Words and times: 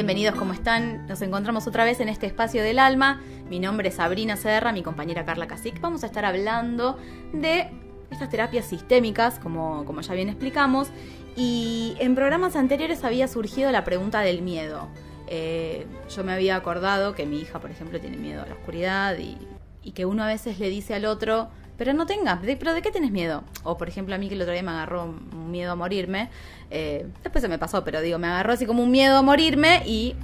Bienvenidos, 0.00 0.34
¿cómo 0.36 0.54
están? 0.54 1.06
Nos 1.08 1.20
encontramos 1.20 1.66
otra 1.66 1.84
vez 1.84 2.00
en 2.00 2.08
este 2.08 2.24
espacio 2.24 2.62
del 2.62 2.78
alma. 2.78 3.20
Mi 3.50 3.60
nombre 3.60 3.90
es 3.90 3.96
Sabrina 3.96 4.34
Serra, 4.34 4.72
mi 4.72 4.82
compañera 4.82 5.26
Carla 5.26 5.46
Casic. 5.46 5.78
Vamos 5.82 6.04
a 6.04 6.06
estar 6.06 6.24
hablando 6.24 6.96
de 7.34 7.68
estas 8.10 8.30
terapias 8.30 8.64
sistémicas, 8.64 9.38
como, 9.38 9.84
como 9.84 10.00
ya 10.00 10.14
bien 10.14 10.30
explicamos. 10.30 10.88
Y 11.36 11.96
en 12.00 12.14
programas 12.14 12.56
anteriores 12.56 13.04
había 13.04 13.28
surgido 13.28 13.70
la 13.72 13.84
pregunta 13.84 14.20
del 14.20 14.40
miedo. 14.40 14.88
Eh, 15.26 15.86
yo 16.08 16.24
me 16.24 16.32
había 16.32 16.56
acordado 16.56 17.14
que 17.14 17.26
mi 17.26 17.38
hija, 17.38 17.60
por 17.60 17.70
ejemplo, 17.70 18.00
tiene 18.00 18.16
miedo 18.16 18.42
a 18.42 18.46
la 18.46 18.54
oscuridad 18.54 19.18
y, 19.18 19.36
y 19.82 19.92
que 19.92 20.06
uno 20.06 20.22
a 20.24 20.28
veces 20.28 20.58
le 20.58 20.70
dice 20.70 20.94
al 20.94 21.04
otro, 21.04 21.50
pero 21.80 21.94
no 21.94 22.04
tengas, 22.04 22.40
pero 22.58 22.74
¿de 22.74 22.82
qué 22.82 22.90
tienes 22.90 23.10
miedo? 23.10 23.42
O 23.62 23.78
por 23.78 23.88
ejemplo 23.88 24.14
a 24.14 24.18
mí 24.18 24.28
que 24.28 24.34
el 24.34 24.42
otro 24.42 24.52
día 24.52 24.62
me 24.62 24.70
agarró 24.70 25.04
un 25.04 25.50
miedo 25.50 25.72
a 25.72 25.76
morirme, 25.76 26.28
eh, 26.70 27.06
después 27.22 27.40
se 27.40 27.48
me 27.48 27.58
pasó, 27.58 27.84
pero 27.84 28.02
digo, 28.02 28.18
me 28.18 28.26
agarró 28.26 28.52
así 28.52 28.66
como 28.66 28.82
un 28.82 28.90
miedo 28.90 29.16
a 29.16 29.22
morirme 29.22 29.82
y 29.86 30.14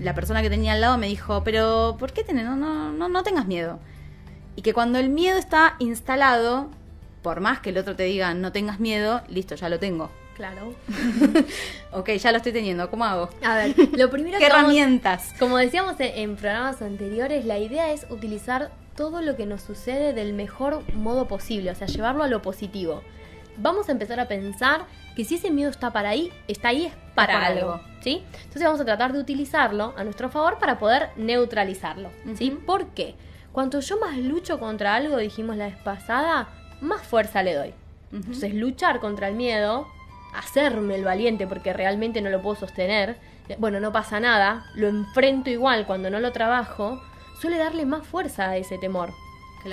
la 0.00 0.14
persona 0.14 0.40
que 0.40 0.48
tenía 0.48 0.72
al 0.72 0.80
lado 0.80 0.96
me 0.96 1.06
dijo, 1.06 1.44
pero 1.44 1.96
¿por 1.98 2.14
qué 2.14 2.24
tenés? 2.24 2.46
No, 2.46 2.56
no, 2.56 2.92
no, 2.92 3.10
no 3.10 3.22
tengas 3.24 3.46
miedo. 3.46 3.78
Y 4.54 4.62
que 4.62 4.72
cuando 4.72 4.98
el 4.98 5.10
miedo 5.10 5.36
está 5.36 5.76
instalado, 5.80 6.70
por 7.20 7.40
más 7.40 7.60
que 7.60 7.68
el 7.68 7.76
otro 7.76 7.94
te 7.94 8.04
diga 8.04 8.32
no 8.32 8.50
tengas 8.50 8.80
miedo, 8.80 9.20
listo, 9.28 9.54
ya 9.54 9.68
lo 9.68 9.78
tengo. 9.78 10.10
Claro. 10.34 10.74
ok, 11.92 12.08
ya 12.12 12.32
lo 12.32 12.38
estoy 12.38 12.52
teniendo. 12.52 12.88
¿Cómo 12.88 13.04
hago? 13.04 13.28
A 13.44 13.54
ver, 13.54 13.74
lo 13.98 14.08
primero 14.08 14.38
¿Qué 14.38 14.46
herramientas? 14.46 15.34
como 15.38 15.58
decíamos 15.58 15.96
en 15.98 16.36
programas 16.36 16.80
anteriores, 16.80 17.44
la 17.44 17.58
idea 17.58 17.92
es 17.92 18.06
utilizar 18.08 18.70
todo 18.96 19.20
lo 19.22 19.36
que 19.36 19.46
nos 19.46 19.62
sucede 19.62 20.12
del 20.12 20.32
mejor 20.32 20.82
modo 20.94 21.28
posible, 21.28 21.70
o 21.70 21.74
sea, 21.74 21.86
llevarlo 21.86 22.22
a 22.22 22.28
lo 22.28 22.42
positivo. 22.42 23.02
Vamos 23.58 23.88
a 23.88 23.92
empezar 23.92 24.20
a 24.20 24.28
pensar 24.28 24.86
que 25.14 25.24
si 25.24 25.36
ese 25.36 25.50
miedo 25.50 25.70
está 25.70 25.92
para 25.92 26.10
ahí, 26.10 26.32
está 26.48 26.68
ahí 26.68 26.86
es 26.86 26.92
para, 27.14 27.46
algo, 27.46 27.80
¿sí? 28.00 28.22
Entonces 28.32 28.64
vamos 28.64 28.80
a 28.80 28.84
tratar 28.84 29.12
de 29.12 29.20
utilizarlo 29.20 29.94
a 29.96 30.04
nuestro 30.04 30.28
favor 30.28 30.58
para 30.58 30.78
poder 30.78 31.10
neutralizarlo, 31.16 32.10
¿sí? 32.34 32.50
¿Por 32.50 32.88
qué? 32.88 33.14
Cuanto 33.52 33.80
yo 33.80 33.98
más 33.98 34.18
lucho 34.18 34.58
contra 34.58 34.94
algo, 34.94 35.16
dijimos 35.16 35.56
la 35.56 35.66
vez 35.66 35.78
pasada, 35.78 36.48
más 36.82 37.02
fuerza 37.02 37.42
le 37.42 37.54
doy. 37.54 37.74
Entonces 38.12 38.54
luchar 38.54 39.00
contra 39.00 39.28
el 39.28 39.34
miedo, 39.34 39.86
hacerme 40.34 40.96
el 40.96 41.04
valiente 41.04 41.46
porque 41.46 41.72
realmente 41.72 42.20
no 42.20 42.28
lo 42.28 42.42
puedo 42.42 42.56
sostener, 42.56 43.16
bueno, 43.58 43.80
no 43.80 43.92
pasa 43.92 44.20
nada, 44.20 44.66
lo 44.74 44.88
enfrento 44.88 45.50
igual 45.50 45.86
cuando 45.86 46.10
no 46.10 46.20
lo 46.20 46.32
trabajo, 46.32 47.00
suele 47.40 47.58
darle 47.58 47.86
más 47.86 48.06
fuerza 48.06 48.50
a 48.50 48.56
ese 48.56 48.78
temor. 48.78 49.12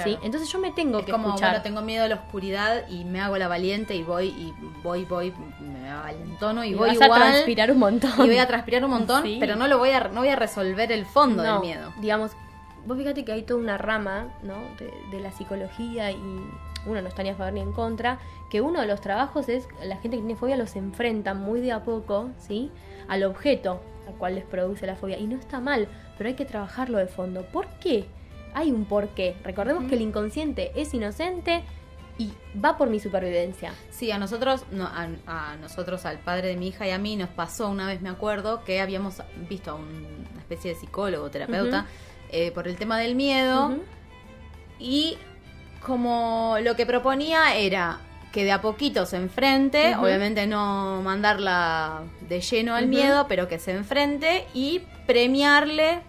¿sí? 0.04 0.18
Entonces 0.24 0.50
yo 0.50 0.58
me 0.58 0.72
tengo 0.72 1.00
es 1.00 1.06
que 1.06 1.12
como, 1.12 1.28
escuchar. 1.28 1.50
Bueno, 1.52 1.64
tengo 1.64 1.82
miedo 1.82 2.06
a 2.06 2.08
la 2.08 2.16
oscuridad 2.16 2.88
y 2.90 3.06
me 3.06 3.22
hago 3.22 3.38
la 3.38 3.48
valiente 3.48 3.96
y 3.96 4.02
voy 4.02 4.28
y 4.30 4.54
voy, 4.82 5.06
voy, 5.06 5.32
me 5.60 5.94
valentono 5.94 6.64
y, 6.64 6.70
y 6.70 6.74
voy 6.74 6.96
vas 6.96 7.02
igual. 7.06 7.22
a 7.22 7.30
transpirar 7.32 7.72
un 7.72 7.78
montón. 7.80 8.12
Y 8.18 8.28
voy 8.28 8.38
a 8.40 8.48
transpirar 8.48 8.84
un 8.84 8.90
montón, 8.90 9.22
Sí. 9.24 9.38
pero 9.40 9.56
no 9.56 9.68
lo 9.68 9.78
voy 9.78 9.92
a 9.92 10.00
no 10.08 10.22
voy 10.22 10.30
a 10.30 10.36
resolver 10.36 10.92
el 10.92 11.06
fondo 11.06 11.44
No, 11.44 11.54
del 11.54 11.62
miedo. 11.62 11.94
Digamos, 12.02 12.32
vos 12.88 12.98
fíjate 12.98 13.24
que 13.24 13.34
hay 13.34 13.44
toda 13.44 13.60
una 13.60 13.78
rama 13.78 14.30
¿no? 14.42 14.56
de, 14.80 14.92
de 15.16 15.20
la 15.22 15.32
psicología 15.32 16.10
y 16.12 16.16
uno 16.86 17.02
no 17.02 17.08
está 17.08 17.22
ni 17.24 17.30
a 17.30 17.36
favor 17.36 17.54
ni 17.54 17.62
en 17.62 17.72
contra, 17.72 18.18
que 18.50 18.62
uno 18.62 18.82
de 18.82 18.88
los 18.88 19.00
trabajos 19.00 19.48
es, 19.48 19.68
la 19.84 19.96
gente 19.98 20.18
que 20.18 20.24
tiene 20.24 20.36
fobia 20.36 20.58
los 20.58 20.76
enfrenta 20.76 21.34
muy 21.36 21.62
de 21.62 21.72
a 21.72 21.84
poco, 21.84 22.30
¿sí? 22.40 22.72
Al 23.08 23.24
objeto 23.24 23.80
al 24.08 24.14
cual 24.16 24.36
les 24.36 24.44
produce 24.46 24.86
la 24.88 24.96
fobia. 24.96 25.18
Y 25.18 25.28
no 25.28 25.38
está 25.38 25.60
mal, 25.60 25.88
pero 26.18 26.30
hay 26.30 26.36
que 26.36 26.46
trabajarlo 26.46 26.98
de 26.98 27.08
fondo. 27.08 27.44
¿Por 27.46 27.68
qué? 27.80 28.06
Hay 28.54 28.72
un 28.72 28.86
porqué. 28.86 29.36
Recordemos 29.44 29.86
que 29.86 29.96
el 29.96 30.02
inconsciente 30.02 30.72
es 30.76 30.94
inocente 30.94 31.64
y 32.20 32.32
va 32.64 32.78
por 32.78 32.90
mi 32.90 33.00
supervivencia. 33.00 33.74
Sí, 33.90 34.12
a 34.12 34.20
nosotros, 34.20 34.66
no, 34.72 34.86
a, 34.86 35.08
a 35.26 35.56
nosotros, 35.58 36.06
al 36.06 36.20
padre 36.20 36.50
de 36.50 36.56
mi 36.58 36.68
hija 36.68 36.86
y 36.88 36.92
a 36.92 37.00
mí 37.00 37.16
nos 37.16 37.30
pasó 37.30 37.70
una 37.70 37.88
vez, 37.88 38.02
me 38.02 38.10
acuerdo, 38.10 38.64
que 38.64 38.80
habíamos 38.82 39.22
visto 39.50 39.72
a 39.72 39.76
un- 39.76 40.28
una 40.32 40.40
especie 40.40 40.74
de 40.76 40.80
psicólogo, 40.80 41.32
terapeuta, 41.32 41.88
eh, 42.32 42.52
por 42.52 42.68
el 42.68 42.76
tema 42.76 43.00
del 43.00 43.16
miedo. 43.16 43.70
Y 44.80 45.18
como 45.84 46.58
lo 46.62 46.76
que 46.76 46.86
proponía 46.86 47.56
era 47.56 48.00
que 48.34 48.44
de 48.44 48.52
a 48.52 48.62
poquito 48.62 49.06
se 49.06 49.16
enfrente, 49.18 49.96
obviamente 49.96 50.48
no 50.48 51.02
mandarla 51.04 52.02
de 52.28 52.42
lleno 52.42 52.74
al 52.76 52.88
miedo, 52.88 53.28
pero 53.30 53.48
que 53.48 53.60
se 53.60 53.72
enfrente 53.72 54.46
y 54.56 54.82
premiarle 55.06 56.02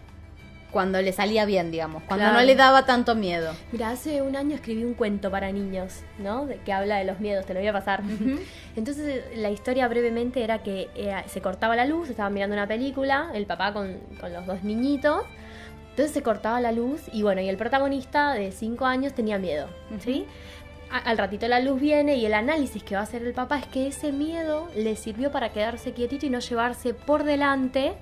cuando 0.71 1.01
le 1.03 1.13
salía 1.13 1.45
bien, 1.45 1.71
digamos, 1.71 2.03
cuando 2.03 2.25
Claro. 2.25 2.41
no 2.41 2.45
le 2.45 2.57
daba 2.57 2.85
tanto 2.87 3.15
miedo. 3.15 3.53
Mira, 3.71 3.91
hace 3.91 4.23
un 4.23 4.35
año 4.35 4.57
escribí 4.57 4.83
un 4.85 4.95
cuento 4.95 5.31
para 5.31 5.53
niños, 5.53 6.01
¿no? 6.19 6.47
De, 6.47 6.57
que 6.57 6.73
habla 6.73 6.97
de 6.97 7.05
los 7.05 7.21
miedos, 7.21 7.47
te 7.47 7.53
lo 7.55 7.61
voy 7.61 7.69
a 7.69 7.73
pasar. 7.73 8.03
Entonces, 8.77 9.23
la 9.37 9.51
historia 9.51 9.87
brevemente 9.87 10.43
era 10.43 10.65
que 10.65 10.89
eh, 10.97 11.15
se 11.27 11.41
cortaba 11.43 11.77
la 11.77 11.85
luz, 11.85 12.09
estaban 12.09 12.33
mirando 12.35 12.55
una 12.55 12.67
película, 12.67 13.31
el 13.35 13.47
papá 13.47 13.73
con, 13.73 13.99
con 14.19 14.33
los 14.33 14.47
dos 14.47 14.65
niñitos. 14.65 15.23
Entonces 15.91 16.13
se 16.13 16.25
cortaba 16.25 16.61
la 16.61 16.73
luz 16.73 17.03
y 17.13 17.23
bueno, 17.23 17.41
y 17.41 17.49
el 17.49 17.57
protagonista 17.57 18.33
de 18.33 18.51
5 18.51 18.85
años 18.85 19.13
tenía 19.13 19.39
miedo, 19.39 19.69
¿sí? 20.01 20.27
Al 20.99 21.19
ratito 21.19 21.49
la 21.49 21.61
luz 21.61 21.81
viene 21.81 22.17
y 22.17 22.27
el 22.27 22.35
análisis 22.35 22.83
que 22.83 22.95
va 22.95 23.01
a 23.01 23.05
hacer 23.05 23.23
el 23.23 23.33
papá 23.33 23.59
es 23.59 23.67
que 23.67 23.89
ese 23.89 24.13
miedo 24.13 24.69
le 24.77 24.95
sirvió 24.97 25.33
para 25.33 25.53
quedarse 25.53 25.93
quietito 25.93 26.27
y 26.27 26.31
no 26.31 26.39
llevarse 26.39 26.95
por 26.95 27.25
delante, 27.25 27.95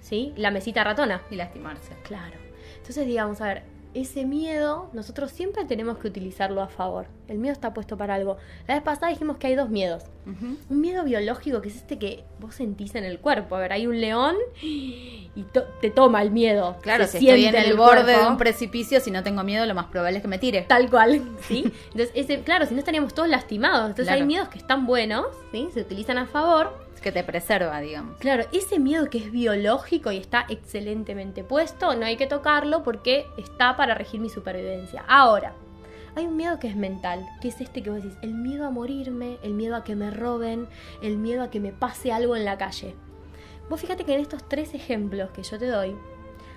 ¿sí? 0.00 0.32
La 0.36 0.50
mesita 0.50 0.82
ratona. 0.82 1.22
Y 1.30 1.36
lastimarse. 1.36 1.92
Claro. 2.04 2.36
Entonces, 2.76 3.06
digamos, 3.06 3.40
a 3.40 3.48
ver, 3.48 3.62
ese 3.92 4.24
miedo 4.24 4.88
nosotros 4.92 5.30
siempre 5.30 5.64
tenemos 5.64 5.98
que 5.98 6.08
utilizarlo 6.08 6.62
a 6.62 6.68
favor. 6.68 7.06
El 7.28 7.38
miedo 7.38 7.52
está 7.52 7.74
puesto 7.74 7.96
para 7.98 8.14
algo. 8.14 8.38
La 8.66 8.74
vez 8.74 8.82
pasada 8.82 9.08
dijimos 9.12 9.36
que 9.36 9.46
hay 9.48 9.54
dos 9.54 9.68
miedos. 9.68 10.04
Un 10.26 10.80
miedo 10.80 11.04
biológico, 11.04 11.60
que 11.62 11.68
es 11.68 11.76
este 11.76 11.98
que 11.98 12.24
vos 12.40 12.54
sentís 12.54 12.94
en 12.94 13.04
el 13.04 13.18
cuerpo. 13.18 13.56
A 13.56 13.60
ver, 13.60 13.72
hay 13.72 13.86
un 13.86 14.00
león 14.00 14.34
y 14.62 15.42
to- 15.52 15.64
te 15.80 15.90
toma 15.90 16.22
el 16.22 16.30
miedo. 16.30 16.76
Claro, 16.82 17.04
Se 17.04 17.18
si 17.18 17.28
estoy 17.28 17.44
en 17.44 17.52
siente 17.52 17.70
el 17.70 17.76
borde 17.76 18.02
cuerpo. 18.04 18.22
de 18.24 18.28
un 18.28 18.36
precipicio, 18.38 19.00
si 19.00 19.10
no 19.10 19.22
tengo 19.22 19.42
miedo, 19.44 19.64
lo 19.66 19.74
más 19.74 19.86
probable 19.86 20.16
es 20.18 20.22
que 20.22 20.28
me 20.28 20.38
tire. 20.38 20.62
Tal 20.62 20.90
cual, 20.90 21.22
¿sí? 21.42 21.64
Entonces, 21.92 22.10
ese, 22.14 22.40
claro, 22.42 22.66
si 22.66 22.74
no 22.74 22.78
estaríamos 22.80 23.14
todos 23.14 23.28
lastimados. 23.28 23.82
Entonces 23.90 24.06
Claro. 24.06 24.20
hay 24.20 24.26
miedos 24.26 24.48
que 24.48 24.58
están 24.58 24.86
buenos, 24.86 25.26
¿sí? 25.52 25.68
Se 25.74 25.80
utilizan 25.80 26.18
a 26.18 26.26
favor. 26.26 26.86
Que 27.02 27.12
te 27.12 27.22
preserva, 27.22 27.78
digamos. 27.80 28.18
Claro, 28.18 28.44
ese 28.52 28.78
miedo 28.80 29.08
que 29.08 29.18
es 29.18 29.30
biológico 29.30 30.10
y 30.10 30.16
está 30.16 30.46
excelentemente 30.48 31.44
puesto, 31.44 31.94
no 31.94 32.04
hay 32.04 32.16
que 32.16 32.26
tocarlo 32.26 32.82
porque 32.82 33.24
está 33.36 33.76
para 33.76 33.94
regir 33.94 34.18
mi 34.20 34.28
supervivencia. 34.28 35.04
Ahora, 35.06 35.52
hay 36.14 36.26
un 36.26 36.36
miedo 36.36 36.58
que 36.58 36.68
es 36.68 36.76
mental, 36.76 37.26
que 37.40 37.48
es 37.48 37.60
este 37.60 37.82
que 37.82 37.90
vos 37.90 38.02
decís, 38.02 38.18
el 38.22 38.34
miedo 38.34 38.66
a 38.66 38.70
morirme, 38.70 39.38
el 39.42 39.54
miedo 39.54 39.76
a 39.76 39.84
que 39.84 39.96
me 39.96 40.10
roben, 40.10 40.68
el 41.02 41.16
miedo 41.16 41.42
a 41.42 41.50
que 41.50 41.60
me 41.60 41.72
pase 41.72 42.12
algo 42.12 42.36
en 42.36 42.44
la 42.44 42.58
calle. 42.58 42.94
Vos 43.68 43.80
fíjate 43.80 44.04
que 44.04 44.14
en 44.14 44.20
estos 44.20 44.48
tres 44.48 44.74
ejemplos 44.74 45.30
que 45.30 45.42
yo 45.42 45.58
te 45.58 45.66
doy, 45.66 45.94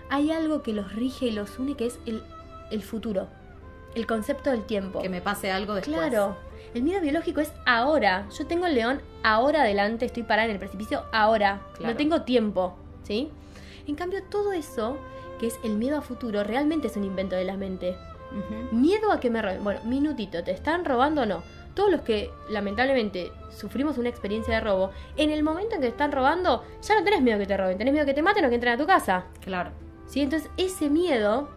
hay 0.09 0.31
algo 0.31 0.61
que 0.61 0.73
los 0.73 0.93
rige 0.93 1.27
y 1.27 1.31
los 1.31 1.59
une, 1.59 1.75
que 1.75 1.85
es 1.85 1.99
el, 2.05 2.23
el 2.69 2.81
futuro, 2.81 3.27
el 3.95 4.07
concepto 4.07 4.49
del 4.51 4.63
tiempo. 4.65 5.01
Que 5.01 5.09
me 5.09 5.21
pase 5.21 5.51
algo 5.51 5.73
después. 5.73 5.97
Claro. 5.97 6.37
El 6.73 6.83
miedo 6.83 7.01
biológico 7.01 7.41
es 7.41 7.51
ahora. 7.65 8.27
Yo 8.37 8.47
tengo 8.47 8.65
el 8.65 8.75
león 8.75 9.01
ahora 9.23 9.61
adelante, 9.61 10.05
estoy 10.05 10.23
parada 10.23 10.45
en 10.45 10.51
el 10.51 10.59
precipicio 10.59 11.03
ahora. 11.11 11.61
Claro. 11.73 11.93
No 11.93 11.97
tengo 11.97 12.21
tiempo, 12.21 12.75
¿sí? 13.03 13.29
En 13.87 13.95
cambio, 13.95 14.23
todo 14.23 14.53
eso, 14.53 14.97
que 15.39 15.47
es 15.47 15.59
el 15.63 15.77
miedo 15.77 15.97
a 15.97 16.01
futuro, 16.01 16.43
realmente 16.43 16.87
es 16.87 16.95
un 16.95 17.03
invento 17.03 17.35
de 17.35 17.43
la 17.43 17.57
mente. 17.57 17.97
Miedo 18.71 19.11
a 19.11 19.19
que 19.19 19.29
me 19.29 19.41
roben. 19.41 19.63
Bueno, 19.63 19.79
minutito, 19.83 20.43
¿te 20.43 20.51
están 20.51 20.85
robando 20.85 21.23
o 21.23 21.25
no? 21.25 21.43
Todos 21.73 21.89
los 21.91 22.01
que 22.01 22.29
lamentablemente 22.49 23.31
sufrimos 23.49 23.97
una 23.97 24.09
experiencia 24.09 24.53
de 24.55 24.59
robo, 24.61 24.91
en 25.15 25.31
el 25.31 25.41
momento 25.43 25.75
en 25.75 25.81
que 25.81 25.87
te 25.87 25.91
están 25.91 26.11
robando, 26.11 26.63
ya 26.81 26.95
no 26.95 27.03
tenés 27.03 27.21
miedo 27.21 27.39
que 27.39 27.45
te 27.45 27.55
roben, 27.57 27.77
tenés 27.77 27.93
miedo 27.93 28.05
que 28.05 28.13
te 28.13 28.21
maten 28.21 28.45
o 28.45 28.49
que 28.49 28.55
entren 28.55 28.73
a 28.73 28.77
tu 28.77 28.85
casa. 28.85 29.25
Claro. 29.41 29.71
¿Sí? 30.07 30.21
Entonces, 30.21 30.49
ese 30.57 30.89
miedo 30.89 31.49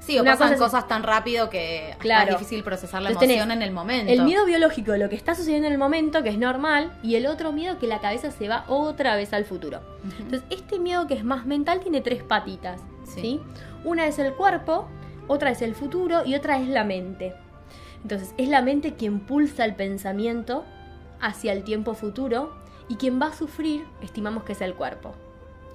Sí, 0.00 0.18
o 0.18 0.20
Una 0.20 0.32
pasan 0.32 0.48
cosa 0.58 0.64
cosas 0.64 0.86
tan 0.88 1.02
rápido 1.02 1.48
que 1.48 1.96
Claro. 1.98 2.32
es 2.32 2.38
difícil 2.38 2.62
procesar 2.62 3.00
la 3.00 3.08
Entonces 3.08 3.30
emoción 3.30 3.52
en 3.52 3.62
el 3.62 3.70
momento. 3.72 4.12
El 4.12 4.20
miedo 4.24 4.44
biológico 4.44 4.94
lo 4.98 5.08
que 5.08 5.16
está 5.16 5.34
sucediendo 5.34 5.66
en 5.66 5.72
el 5.72 5.78
momento, 5.78 6.22
que 6.22 6.28
es 6.28 6.36
normal, 6.36 6.92
y 7.02 7.14
el 7.14 7.26
otro 7.26 7.52
miedo 7.52 7.78
que 7.78 7.86
la 7.86 8.00
cabeza 8.02 8.30
se 8.30 8.46
va 8.46 8.66
otra 8.68 9.16
vez 9.16 9.32
al 9.32 9.46
futuro. 9.46 9.80
Entonces, 10.18 10.42
este 10.50 10.78
miedo 10.78 11.06
que 11.06 11.14
es 11.14 11.24
más 11.24 11.46
mental 11.46 11.80
tiene 11.80 12.02
tres 12.02 12.22
patitas, 12.22 12.82
Sí. 13.04 13.20
¿sí? 13.22 13.40
Una 13.84 14.06
es 14.06 14.18
el 14.18 14.34
cuerpo, 14.34 14.86
otra 15.28 15.50
es 15.50 15.62
el 15.62 15.74
futuro 15.74 16.24
y 16.24 16.34
otra 16.34 16.58
es 16.58 16.68
la 16.68 16.84
mente. 16.84 17.34
Entonces, 18.02 18.34
es 18.36 18.48
la 18.48 18.62
mente 18.62 18.94
quien 18.94 19.20
pulsa 19.20 19.64
el 19.64 19.74
pensamiento 19.74 20.64
hacia 21.20 21.52
el 21.52 21.64
tiempo 21.64 21.94
futuro 21.94 22.52
y 22.88 22.96
quien 22.96 23.20
va 23.20 23.28
a 23.28 23.32
sufrir, 23.32 23.84
estimamos 24.02 24.44
que 24.44 24.52
es 24.52 24.60
el 24.60 24.74
cuerpo. 24.74 25.14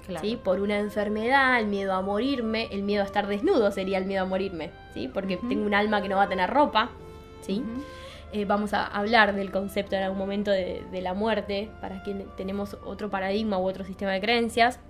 Claro. 0.06 0.24
¿sí? 0.24 0.38
Por 0.42 0.60
una 0.60 0.78
enfermedad, 0.78 1.58
el 1.58 1.66
miedo 1.66 1.92
a 1.92 2.02
morirme, 2.02 2.68
el 2.70 2.82
miedo 2.82 3.02
a 3.02 3.06
estar 3.06 3.26
desnudo 3.26 3.70
sería 3.70 3.98
el 3.98 4.06
miedo 4.06 4.22
a 4.22 4.26
morirme, 4.26 4.70
¿sí? 4.94 5.08
Porque 5.08 5.36
tengo 5.36 5.66
un 5.66 5.74
alma 5.74 6.02
que 6.02 6.08
no 6.08 6.16
va 6.16 6.24
a 6.24 6.28
tener 6.28 6.50
ropa, 6.50 6.90
¿sí? 7.42 7.62
Eh, 8.32 8.44
vamos 8.44 8.72
a 8.74 8.86
hablar 8.86 9.34
del 9.34 9.50
concepto 9.50 9.96
en 9.96 10.04
algún 10.04 10.18
momento 10.18 10.50
de, 10.50 10.84
de 10.90 11.00
la 11.00 11.14
muerte, 11.14 11.68
para 11.80 12.02
quien 12.02 12.26
tenemos 12.36 12.76
otro 12.84 13.10
paradigma 13.10 13.58
u 13.58 13.68
otro 13.68 13.84
sistema 13.84 14.12
de 14.12 14.20
creencias. 14.20 14.80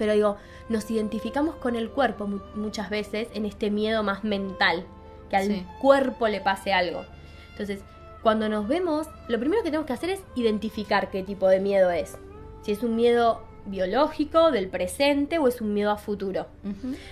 Pero 0.00 0.14
digo, 0.14 0.36
nos 0.70 0.90
identificamos 0.90 1.56
con 1.56 1.76
el 1.76 1.90
cuerpo 1.90 2.26
mu- 2.26 2.40
muchas 2.54 2.88
veces 2.88 3.28
en 3.34 3.44
este 3.44 3.70
miedo 3.70 4.02
más 4.02 4.24
mental, 4.24 4.86
que 5.28 5.36
al 5.36 5.46
Sí. 5.46 5.66
cuerpo 5.78 6.26
le 6.26 6.40
pase 6.40 6.72
algo. 6.72 7.04
Entonces, 7.50 7.82
cuando 8.22 8.48
nos 8.48 8.66
vemos, 8.66 9.06
lo 9.28 9.38
primero 9.38 9.62
que 9.62 9.68
tenemos 9.68 9.86
que 9.86 9.92
hacer 9.92 10.08
es 10.08 10.20
identificar 10.36 11.10
qué 11.10 11.22
tipo 11.22 11.48
de 11.48 11.60
miedo 11.60 11.90
es. 11.90 12.16
Si 12.62 12.72
es 12.72 12.82
un 12.82 12.96
miedo 12.96 13.42
biológico, 13.66 14.50
del 14.50 14.68
presente 14.68 15.38
o 15.38 15.46
es 15.48 15.60
un 15.60 15.74
miedo 15.74 15.90
a 15.90 15.98
futuro. 15.98 16.46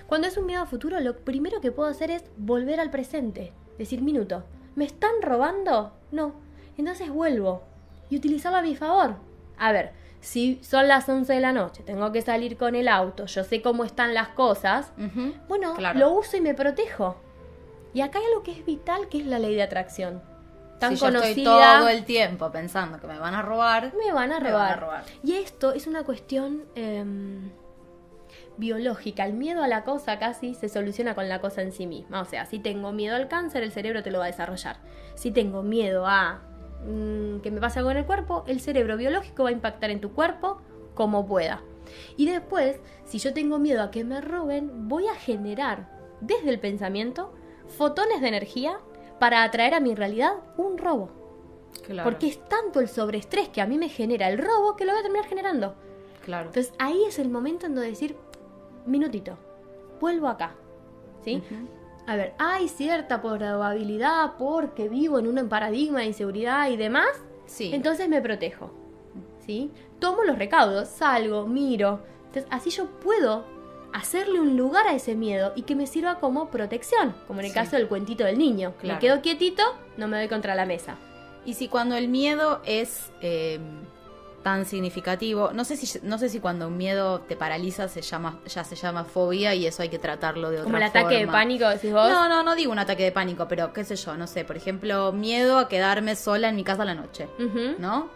Cuando 0.06 0.26
es 0.26 0.38
un 0.38 0.46
miedo 0.46 0.62
a 0.62 0.66
futuro, 0.66 0.98
lo 1.00 1.14
primero 1.18 1.60
que 1.60 1.70
puedo 1.72 1.90
hacer 1.90 2.10
es 2.10 2.24
volver 2.38 2.80
al 2.80 2.90
presente. 2.90 3.52
Decir, 3.76 4.00
minuto, 4.00 4.44
¿me 4.76 4.86
están 4.86 5.12
robando? 5.20 5.92
No. 6.10 6.32
Entonces 6.78 7.10
vuelvo 7.10 7.62
y 8.08 8.16
utilizarlo 8.16 8.56
a 8.58 8.62
mi 8.62 8.74
favor. 8.76 9.16
A 9.58 9.72
ver, 9.72 9.92
si 10.30 10.62
son 10.62 10.88
las 10.88 11.08
11 11.08 11.32
de 11.32 11.40
la 11.40 11.52
noche, 11.52 11.82
tengo 11.82 12.12
que 12.12 12.20
salir 12.20 12.58
con 12.58 12.74
el 12.74 12.86
auto, 12.88 13.24
yo 13.24 13.44
sé 13.44 13.62
cómo 13.62 13.84
están 13.84 14.12
las 14.12 14.28
cosas, 14.28 14.92
bueno, 15.48 15.74
Claro. 15.74 15.98
lo 15.98 16.12
uso 16.12 16.36
y 16.36 16.42
me 16.42 16.52
protejo. 16.54 17.16
Y 17.94 18.02
acá 18.02 18.18
hay 18.18 18.26
algo 18.26 18.42
que 18.42 18.52
es 18.52 18.66
vital, 18.66 19.08
que 19.08 19.18
es 19.20 19.26
la 19.26 19.38
ley 19.38 19.54
de 19.54 19.62
atracción. 19.62 20.22
Tan 20.78 20.96
si 20.96 21.00
yo 21.02 21.08
estoy 21.08 21.42
todo 21.44 21.88
el 21.88 22.04
tiempo 22.04 22.52
pensando 22.52 23.00
que 23.00 23.06
me 23.06 23.18
van 23.18 23.34
a 23.34 23.40
robar, 23.42 23.92
Me 23.96 24.12
van 24.12 24.30
a 24.32 24.38
robar. 24.38 24.52
van 24.52 24.72
a 24.72 24.76
robar. 24.76 25.04
Y 25.24 25.32
esto 25.34 25.72
es 25.72 25.86
una 25.86 26.04
cuestión 26.04 26.64
em, 26.74 27.50
biológica. 28.58 29.24
El 29.24 29.32
miedo 29.32 29.62
a 29.62 29.68
la 29.68 29.84
cosa 29.84 30.18
casi 30.18 30.54
se 30.54 30.68
soluciona 30.68 31.14
con 31.14 31.28
la 31.28 31.40
cosa 31.40 31.62
en 31.62 31.72
sí 31.72 31.86
misma. 31.86 32.20
O 32.20 32.24
sea, 32.26 32.44
si 32.46 32.58
tengo 32.58 32.92
miedo 32.92 33.16
al 33.16 33.28
cáncer, 33.28 33.62
el 33.62 33.72
cerebro 33.72 34.02
te 34.02 34.10
lo 34.10 34.18
va 34.18 34.24
a 34.24 34.28
desarrollar. 34.28 34.76
Si 35.14 35.30
tengo 35.30 35.62
miedo 35.62 36.06
a 36.06 36.42
mm, 36.86 37.40
que 37.40 37.50
me 37.50 37.60
pase 37.60 37.78
algo 37.78 37.90
en 37.90 37.98
el 37.98 38.06
cuerpo, 38.06 38.44
el 38.46 38.60
cerebro 38.60 38.96
biológico 38.96 39.44
va 39.44 39.48
a 39.50 39.52
impactar 39.52 39.90
en 39.90 40.00
tu 40.00 40.12
cuerpo 40.12 40.60
como 40.94 41.26
pueda. 41.26 41.62
Y 42.16 42.26
después, 42.26 42.80
si 43.04 43.18
yo 43.18 43.32
tengo 43.32 43.58
miedo 43.58 43.82
a 43.82 43.90
que 43.90 44.04
me 44.04 44.20
roben, 44.20 44.88
voy 44.88 45.06
a 45.08 45.14
generar 45.14 45.88
desde 46.20 46.50
el 46.50 46.60
pensamiento 46.60 47.32
fotones 47.68 48.20
de 48.20 48.28
energía 48.28 48.78
para 49.18 49.42
atraer 49.42 49.74
a 49.74 49.80
mi 49.80 49.94
realidad 49.94 50.32
un 50.56 50.78
robo. 50.78 51.10
claro, 51.86 52.08
Porque 52.08 52.28
es 52.28 52.38
tanto 52.48 52.80
el 52.80 52.88
sobreestrés 52.88 53.48
que 53.48 53.60
a 53.60 53.66
mí 53.66 53.78
me 53.78 53.88
genera 53.88 54.28
el 54.28 54.38
robo 54.38 54.76
que 54.76 54.84
lo 54.84 54.92
voy 54.92 55.00
a 55.00 55.02
terminar 55.02 55.28
generando. 55.28 55.74
claro. 56.24 56.48
Entonces 56.48 56.72
ahí 56.78 57.04
es 57.06 57.18
el 57.18 57.28
momento 57.30 57.66
en 57.66 57.74
donde 57.74 57.90
decir, 57.90 58.16
minutito, 58.86 59.38
vuelvo 60.00 60.28
acá. 60.28 60.54
¿Sí? 61.24 61.42
A 62.08 62.16
ver, 62.16 62.34
hay 62.38 62.68
cierta 62.68 63.20
probabilidad 63.22 64.32
porque 64.38 64.88
vivo 64.88 65.18
en 65.18 65.28
un 65.28 65.48
paradigma 65.48 66.00
de 66.00 66.06
inseguridad 66.06 66.68
y 66.70 66.76
demás, 66.76 67.06
Sí. 67.46 67.70
entonces 67.74 68.08
me 68.08 68.20
protejo. 68.20 68.72
¿Sí? 69.46 69.70
Tomo 70.00 70.24
los 70.24 70.38
recaudos, 70.38 70.88
salgo, 70.88 71.46
miro. 71.46 72.00
Entonces 72.26 72.46
así 72.50 72.70
yo 72.70 72.86
puedo 73.00 73.44
hacerle 73.92 74.40
un 74.40 74.56
lugar 74.56 74.86
a 74.86 74.94
ese 74.94 75.14
miedo 75.14 75.52
y 75.56 75.62
que 75.62 75.74
me 75.74 75.86
sirva 75.86 76.18
como 76.18 76.50
protección, 76.50 77.14
como 77.26 77.40
en 77.40 77.46
el 77.46 77.52
Sí. 77.52 77.58
caso 77.58 77.76
del 77.76 77.88
cuentito 77.88 78.24
del 78.24 78.38
niño. 78.38 78.74
Claro. 78.80 78.94
Me 78.96 79.00
quedo 79.00 79.22
quietito, 79.22 79.62
no 79.96 80.08
me 80.08 80.18
doy 80.18 80.28
contra 80.28 80.54
la 80.54 80.66
mesa. 80.66 80.96
Y 81.46 81.54
si 81.54 81.68
cuando 81.68 81.94
el 81.96 82.08
miedo 82.08 82.60
es 82.66 83.12
eh, 83.22 83.58
tan 84.48 84.64
significativo, 84.64 85.50
no 85.52 85.62
sé 85.64 85.76
si 85.76 85.98
no 86.02 86.16
sé 86.18 86.28
si 86.30 86.40
cuando 86.40 86.68
un 86.68 86.76
miedo 86.78 87.20
te 87.20 87.36
paraliza 87.36 87.86
se 87.88 88.00
llama 88.00 88.38
ya 88.46 88.64
se 88.64 88.76
llama 88.76 89.04
fobia 89.04 89.54
y 89.54 89.66
eso 89.66 89.82
hay 89.82 89.90
que 89.90 89.98
tratarlo 89.98 90.48
de 90.48 90.56
otra 90.56 90.64
Como 90.64 90.76
el 90.78 90.82
ataque 90.84 91.14
de 91.16 91.20
forma. 91.20 91.32
pánico, 91.32 91.68
decís 91.68 91.92
vos. 91.92 92.08
No, 92.08 92.28
no, 92.28 92.42
no 92.42 92.54
digo 92.54 92.72
un 92.72 92.78
ataque 92.78 93.04
de 93.04 93.12
pánico, 93.12 93.46
pero 93.46 93.72
qué 93.74 93.84
sé 93.84 93.96
yo, 93.96 94.16
no 94.16 94.26
sé, 94.26 94.44
por 94.46 94.56
ejemplo, 94.56 95.12
miedo 95.12 95.58
a 95.58 95.68
quedarme 95.68 96.16
sola 96.16 96.48
en 96.48 96.56
mi 96.56 96.64
casa 96.64 96.82
a 96.82 96.86
la 96.86 96.94
noche. 96.94 97.28
¿no? 97.78 98.08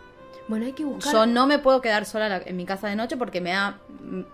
Bueno, 0.48 0.64
hay 0.66 0.72
que 0.72 0.84
buscar. 0.84 1.12
Yo 1.12 1.26
no 1.26 1.46
me 1.46 1.58
puedo 1.58 1.80
quedar 1.80 2.04
sola 2.06 2.28
la- 2.28 2.42
en 2.44 2.56
mi 2.56 2.64
casa 2.64 2.88
de 2.88 2.96
noche 2.96 3.16
porque 3.18 3.40
me 3.40 3.50
da 3.50 3.78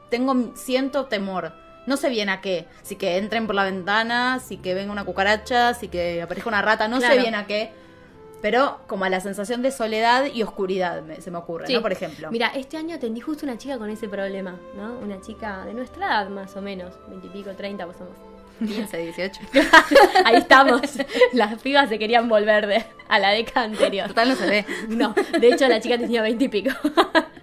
tengo 0.08 0.52
siento 0.54 1.06
temor. 1.06 1.52
No 1.86 1.96
sé 1.96 2.08
bien 2.10 2.28
a 2.28 2.40
qué. 2.40 2.66
Si 2.82 2.96
que 2.96 3.16
entren 3.18 3.46
por 3.46 3.54
la 3.56 3.64
ventana, 3.64 4.40
si 4.40 4.58
que 4.58 4.74
venga 4.74 4.92
una 4.92 5.04
cucaracha, 5.04 5.74
si 5.74 5.88
que 5.88 6.22
aparezca 6.22 6.48
una 6.48 6.62
rata, 6.62 6.86
no 6.86 6.98
Claro. 6.98 7.14
sé 7.14 7.20
bien 7.20 7.34
a 7.34 7.46
qué. 7.46 7.72
Pero 8.40 8.78
como 8.86 9.04
a 9.04 9.08
la 9.10 9.20
sensación 9.20 9.62
de 9.62 9.70
soledad 9.72 10.26
y 10.32 10.42
oscuridad 10.42 11.02
me- 11.02 11.20
se 11.20 11.30
me 11.30 11.38
ocurre, 11.38 11.66
Sí. 11.66 11.74
¿no? 11.74 11.82
Por 11.82 11.92
ejemplo. 11.92 12.30
Mira, 12.30 12.48
este 12.54 12.76
año 12.76 12.94
atendí 12.96 13.20
justo 13.20 13.44
una 13.46 13.58
chica 13.58 13.78
con 13.78 13.90
ese 13.90 14.08
problema, 14.08 14.54
¿no? 14.76 14.98
Una 15.00 15.20
chica 15.20 15.64
de 15.64 15.74
nuestra 15.74 16.06
edad, 16.06 16.28
más 16.28 16.54
o 16.56 16.62
menos, 16.62 16.94
veintipico, 17.08 17.50
treinta, 17.52 17.84
pues 17.84 17.96
somos. 17.98 18.14
15, 18.58 18.96
18. 18.98 19.40
Ahí 20.24 20.36
estamos. 20.36 20.80
Las 21.32 21.60
pibas 21.62 21.88
se 21.88 21.98
querían 21.98 22.28
volver 22.28 22.66
de, 22.66 22.84
a 23.08 23.18
la 23.20 23.30
década 23.30 23.66
anterior. 23.66 24.08
Total 24.08 24.28
no 24.30 24.34
se 24.34 24.46
ve. 24.48 24.64
No, 24.88 25.14
de 25.38 25.48
hecho 25.48 25.68
la 25.68 25.80
chica 25.80 25.96
tenía 25.96 26.22
veintipico. 26.22 26.70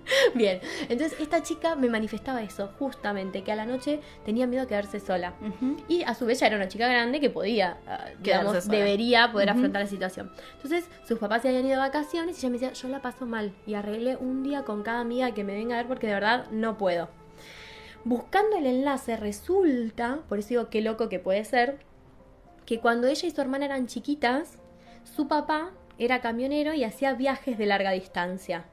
Bien, 0.35 0.59
entonces 0.89 1.19
esta 1.19 1.41
chica 1.43 1.75
me 1.75 1.89
manifestaba 1.89 2.41
eso, 2.43 2.69
justamente, 2.79 3.43
que 3.43 3.51
a 3.51 3.55
la 3.55 3.65
noche 3.65 3.99
tenía 4.23 4.47
miedo 4.47 4.63
a 4.63 4.67
quedarse 4.67 4.99
sola. 4.99 5.33
Y 5.87 6.03
a 6.03 6.13
su 6.13 6.25
vez 6.25 6.39
ya 6.39 6.47
era 6.47 6.55
una 6.55 6.67
chica 6.67 6.87
grande 6.87 7.19
que 7.19 7.29
podía, 7.29 7.77
ah, 7.87 8.05
digamos, 8.19 8.63
sola. 8.63 8.77
debería 8.77 9.31
poder 9.31 9.49
afrontar 9.49 9.81
la 9.81 9.87
situación. 9.87 10.31
Entonces, 10.55 10.85
sus 11.07 11.19
papás 11.19 11.41
se 11.41 11.49
habían 11.49 11.65
ido 11.65 11.75
de 11.75 11.81
vacaciones 11.81 12.37
y 12.37 12.39
ella 12.39 12.49
me 12.49 12.59
decía, 12.59 12.73
yo 12.73 12.87
la 12.89 13.01
paso 13.01 13.25
mal. 13.25 13.53
Y 13.65 13.73
arreglé 13.73 14.15
un 14.15 14.43
día 14.43 14.63
con 14.63 14.83
cada 14.83 14.99
amiga 14.99 15.33
que 15.33 15.43
me 15.43 15.53
venga 15.53 15.75
a 15.75 15.77
ver 15.79 15.87
porque 15.87 16.07
de 16.07 16.13
verdad 16.13 16.47
no 16.51 16.77
puedo. 16.77 17.09
Buscando 18.03 18.57
el 18.57 18.67
enlace, 18.67 19.17
resulta, 19.17 20.19
por 20.29 20.39
eso 20.39 20.49
digo 20.49 20.69
qué 20.69 20.81
loco 20.81 21.09
que 21.09 21.19
puede 21.19 21.43
ser, 21.43 21.79
que 22.65 22.79
cuando 22.79 23.07
ella 23.07 23.27
y 23.27 23.31
su 23.31 23.41
hermana 23.41 23.65
eran 23.65 23.87
chiquitas, 23.87 24.59
su 25.03 25.27
papá 25.27 25.71
era 25.97 26.21
camionero 26.21 26.73
y 26.73 26.83
hacía 26.83 27.13
viajes 27.13 27.57
de 27.57 27.65
larga 27.65 27.91
distancia. 27.91 28.65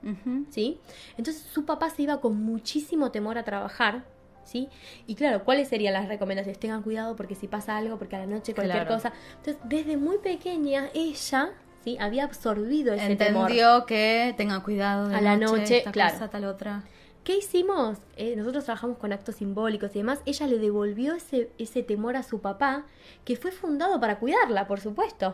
¿sí? 0.50 0.78
Entonces 1.16 1.42
su 1.42 1.64
papá 1.64 1.90
se 1.90 2.02
iba 2.02 2.20
con 2.20 2.42
muchísimo 2.44 3.10
temor 3.10 3.38
a 3.38 3.44
trabajar, 3.44 4.04
¿sí? 4.44 4.68
Y 5.06 5.14
claro, 5.14 5.44
¿cuáles 5.44 5.68
serían 5.68 5.94
las 5.94 6.08
recomendaciones? 6.08 6.58
Tengan 6.58 6.82
cuidado 6.82 7.14
porque 7.16 7.34
si 7.34 7.46
pasa 7.48 7.76
algo, 7.76 7.98
porque 7.98 8.16
a 8.16 8.20
la 8.20 8.26
noche 8.26 8.54
cualquier 8.54 8.84
Claro. 8.86 8.94
cosa. 8.96 9.12
Entonces, 9.38 9.56
desde 9.64 9.96
muy 9.96 10.18
pequeña 10.18 10.88
ella, 10.94 11.50
¿sí? 11.84 11.96
Había 12.00 12.24
absorbido 12.24 12.92
ese 12.94 13.14
temor. 13.16 13.42
Entendió 13.50 13.86
que 13.86 14.34
tengan 14.36 14.60
cuidado 14.62 15.08
de 15.08 15.16
A 15.16 15.20
la 15.20 15.36
noche, 15.36 15.78
esta 15.78 15.92
claro. 15.92 16.12
cosa, 16.14 16.28
tal 16.28 16.44
otra. 16.44 16.82
¿Qué 17.24 17.36
hicimos? 17.36 17.98
Eh, 18.16 18.34
nosotros 18.34 18.64
trabajamos 18.64 18.98
con 18.98 19.12
actos 19.12 19.36
simbólicos 19.36 19.90
y 19.94 19.98
demás. 19.98 20.20
Ella 20.26 20.48
le 20.48 20.58
devolvió 20.58 21.14
ese, 21.14 21.50
ese 21.56 21.84
temor 21.84 22.16
a 22.16 22.24
su 22.24 22.40
papá, 22.40 22.84
que 23.24 23.36
fue 23.36 23.52
fundado 23.52 24.00
para 24.00 24.18
cuidarla, 24.18 24.66
por 24.66 24.80
supuesto. 24.80 25.32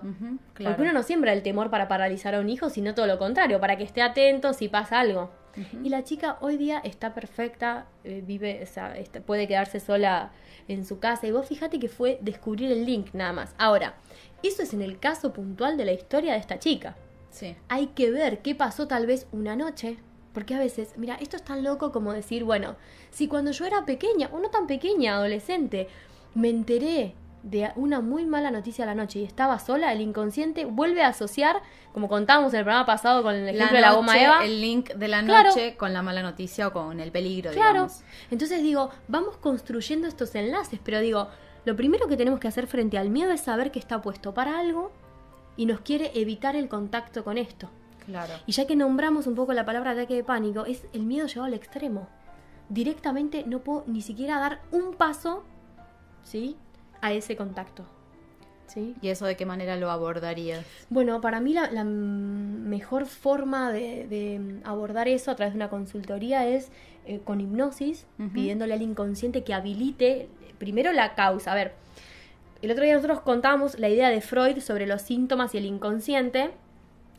Claro. 0.53 0.77
Porque 0.77 0.83
uno 0.83 0.93
no 0.93 1.03
siembra 1.03 1.33
el 1.33 1.43
temor 1.43 1.71
para 1.71 1.89
paralizar 1.89 2.35
a 2.35 2.41
un 2.41 2.51
hijo, 2.51 2.69
sino 2.69 2.95
todo 2.95 3.07
lo 3.07 3.19
contrario, 3.19 3.59
para 3.59 3.79
que 3.79 3.85
esté 3.85 4.03
atento 4.03 4.53
si 4.53 4.69
pasa 4.69 5.01
algo. 5.01 5.31
Y 5.83 5.89
la 5.89 6.05
chica 6.05 6.37
hoy 6.41 6.57
día 6.57 6.79
está 6.79 7.15
perfecta, 7.15 7.87
eh, 8.05 8.23
vive, 8.25 8.61
o 8.63 8.67
sea, 8.67 8.97
está- 8.97 9.21
puede 9.21 9.49
quedarse 9.49 9.81
sola 9.81 10.31
en 10.69 10.85
su 10.85 11.01
casa. 11.01 11.27
Y 11.27 11.33
vos 11.33 11.47
fíjate 11.49 11.81
que 11.81 11.89
fue 11.89 12.19
descubrir 12.21 12.71
el 12.71 12.85
link 12.87 13.09
nada 13.13 13.33
más. 13.33 13.55
Ahora, 13.59 13.95
eso 14.45 14.63
es 14.63 14.73
en 14.73 14.83
el 14.83 15.01
caso 15.01 15.33
puntual 15.33 15.77
de 15.77 15.85
la 15.87 15.93
historia 15.93 16.35
de 16.35 16.39
esta 16.39 16.59
chica. 16.61 16.97
Sí. 17.31 17.57
Hay 17.69 17.89
que 17.89 18.11
ver 18.13 18.41
qué 18.41 18.55
pasó 18.55 18.87
tal 18.87 19.07
vez 19.07 19.27
una 19.33 19.57
noche. 19.57 19.97
Porque 20.39 20.55
a 20.55 20.61
veces, 20.61 20.95
mira, 20.97 21.17
esto 21.17 21.35
es 21.37 21.43
tan 21.43 21.65
loco 21.65 21.91
como 21.91 22.13
decir, 22.13 22.45
bueno, 22.45 22.77
si 23.11 23.27
cuando 23.27 23.51
yo 23.51 23.65
era 23.65 23.85
pequeña, 23.85 24.29
o 24.33 24.39
no 24.39 24.51
tan 24.51 24.69
pequeña, 24.69 25.17
adolescente, 25.17 25.89
me 26.37 26.49
enteré 26.49 27.17
de 27.43 27.73
una 27.75 28.01
muy 28.01 28.25
mala 28.25 28.53
noticia 28.53 28.85
a 28.85 28.87
la 28.87 28.95
noche 28.95 29.19
y 29.19 29.25
estaba 29.25 29.59
sola, 29.59 29.93
el 29.93 30.01
inconsciente 30.01 30.65
vuelve 30.65 31.03
a 31.03 31.09
asociar, 31.09 31.61
como 31.93 32.09
contábamos 32.09 32.53
en 32.53 32.61
el 32.61 32.65
programa 32.67 32.87
pasado 32.87 33.25
con 33.25 33.35
el 33.35 33.49
ejemplo 33.49 33.75
de 33.75 33.81
la 33.81 33.95
goma 33.95 34.17
Eva. 34.17 34.45
El 34.45 34.61
link 34.61 34.91
de 34.93 35.09
la 35.09 35.25
Claro. 35.25 35.49
noche 35.49 35.77
con 35.77 35.93
la 35.93 36.03
mala 36.03 36.23
noticia 36.23 36.69
o 36.69 36.73
con 36.73 37.01
el 37.01 37.11
peligro, 37.11 37.51
Claro. 37.51 37.73
digamos. 37.73 38.03
Entonces 38.31 38.63
digo, 38.63 38.91
vamos 39.09 39.39
construyendo 39.39 40.07
estos 40.07 40.33
enlaces, 40.37 40.79
pero 40.85 41.01
digo, 41.01 41.27
lo 41.65 41.75
primero 41.75 42.07
que 42.07 42.17
tenemos 42.17 42.39
que 42.39 42.47
hacer 42.47 42.69
frente 42.69 42.97
al 42.97 43.11
miedo 43.11 43.33
es 43.33 43.41
saber 43.41 43.73
que 43.73 43.81
está 43.81 44.01
puesto 44.03 44.33
para 44.35 44.57
algo 44.61 44.93
y 45.57 45.67
nos 45.67 45.81
quiere 45.81 46.13
evitar 46.15 46.55
el 46.55 46.69
contacto 46.69 47.25
con 47.25 47.39
esto. 47.39 47.69
Claro. 48.09 48.35
Y 48.47 48.53
ya 48.53 48.67
que 48.67 48.75
nombramos 48.75 49.27
un 49.27 49.37
poco 49.37 49.53
la 49.53 49.65
palabra 49.65 49.93
ataque 49.93 50.15
de 50.15 50.25
pánico, 50.25 50.65
es 50.65 50.87
el 50.93 51.03
miedo 51.03 51.27
llevado 51.27 51.45
al 51.45 51.55
extremo. 51.55 52.09
Directamente 52.71 53.45
no 53.47 53.61
puedo 53.61 53.85
ni 53.87 54.01
siquiera 54.03 54.41
dar 54.41 54.61
un 54.73 54.95
paso, 54.95 55.45
¿sí? 56.25 56.57
A 57.03 57.13
ese 57.13 57.37
contacto. 57.37 57.85
¿Sí? 58.67 58.97
¿Y 59.01 59.09
eso 59.09 59.25
de 59.25 59.37
qué 59.37 59.47
manera 59.47 59.77
lo 59.77 59.91
abordarías? 59.91 60.65
Bueno, 60.91 61.21
para 61.23 61.41
mí 61.41 61.55
la, 61.55 61.71
la 61.71 61.85
mejor 61.85 63.07
forma 63.07 63.73
de, 63.73 64.07
de 64.07 64.61
abordar 64.65 65.09
eso 65.09 65.31
a 65.31 65.37
través 65.37 65.55
de 65.55 65.59
una 65.59 65.71
consultoría 65.71 66.47
es 66.47 66.71
eh, 67.07 67.21
con 67.25 67.41
hipnosis, 67.41 68.07
pidiéndole 68.35 68.75
al 68.75 68.83
inconsciente 68.83 69.43
que 69.43 69.55
habilite 69.55 70.29
primero 70.59 70.93
la 70.93 71.15
causa. 71.15 71.53
A 71.53 71.55
ver, 71.55 71.73
el 72.61 72.71
otro 72.71 72.85
día 72.85 72.93
nosotros 72.95 73.21
contábamos 73.21 73.79
la 73.79 73.89
idea 73.89 74.11
de 74.11 74.21
Freud 74.21 74.61
sobre 74.61 74.87
los 74.87 75.01
síntomas 75.01 75.55
y 75.55 75.59
el 75.59 75.65
inconsciente, 75.65 76.51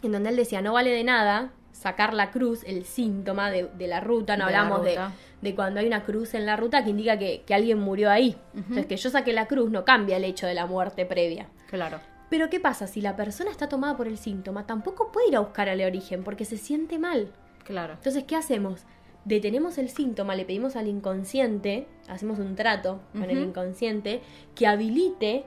en 0.04 0.12
donde 0.12 0.30
él 0.30 0.36
decía, 0.36 0.62
no 0.62 0.74
vale 0.74 0.92
de 0.92 1.04
nada 1.04 1.52
sacar 1.72 2.14
la 2.14 2.32
cruz, 2.32 2.64
el 2.66 2.84
síntoma 2.86 3.52
de, 3.52 3.70
de 3.78 3.88
la 3.88 4.02
ruta, 4.02 4.36
no 4.36 4.46
De 4.46 4.52
la 4.52 4.60
hablamos 4.60 4.84
de, 4.84 4.92
ruta. 4.92 5.12
de 5.42 5.56
cuando 5.56 5.80
hay 5.80 5.88
una 5.88 6.04
cruz 6.04 6.34
en 6.34 6.46
la 6.46 6.58
ruta 6.58 6.84
que 6.84 6.90
indica 6.90 7.18
que, 7.18 7.44
que 7.46 7.54
alguien 7.54 7.80
murió 7.80 8.10
ahí. 8.12 8.36
Entonces, 8.54 8.86
que 8.86 8.98
yo 8.98 9.10
saque 9.10 9.32
la 9.34 9.48
cruz 9.48 9.72
no 9.72 9.86
cambia 9.86 10.18
el 10.18 10.26
hecho 10.26 10.46
de 10.46 10.54
la 10.54 10.66
muerte 10.66 11.06
previa. 11.06 11.48
Claro. 11.70 12.00
Pero 12.30 12.50
¿qué 12.50 12.60
pasa? 12.60 12.86
Si 12.86 13.02
la 13.02 13.16
persona 13.16 13.50
está 13.50 13.70
tomada 13.70 13.96
por 13.96 14.08
el 14.08 14.18
síntoma, 14.18 14.66
tampoco 14.68 15.12
puede 15.12 15.30
ir 15.30 15.36
a 15.36 15.40
buscar 15.40 15.70
al 15.70 15.82
origen 15.82 16.24
porque 16.24 16.46
se 16.46 16.58
siente 16.58 17.00
mal. 17.00 17.32
Claro. 17.64 17.94
Entonces, 17.94 18.24
¿qué 18.26 18.36
hacemos? 18.36 18.82
Detenemos 19.26 19.78
el 19.78 19.90
síntoma, 19.90 20.36
le 20.36 20.46
pedimos 20.46 20.76
al 20.76 20.88
inconsciente, 20.88 21.88
hacemos 22.08 22.40
un 22.40 22.56
trato 22.56 23.02
con 23.14 23.30
el 23.30 23.38
inconsciente, 23.40 24.22
que 24.56 24.66
habilite, 24.68 25.46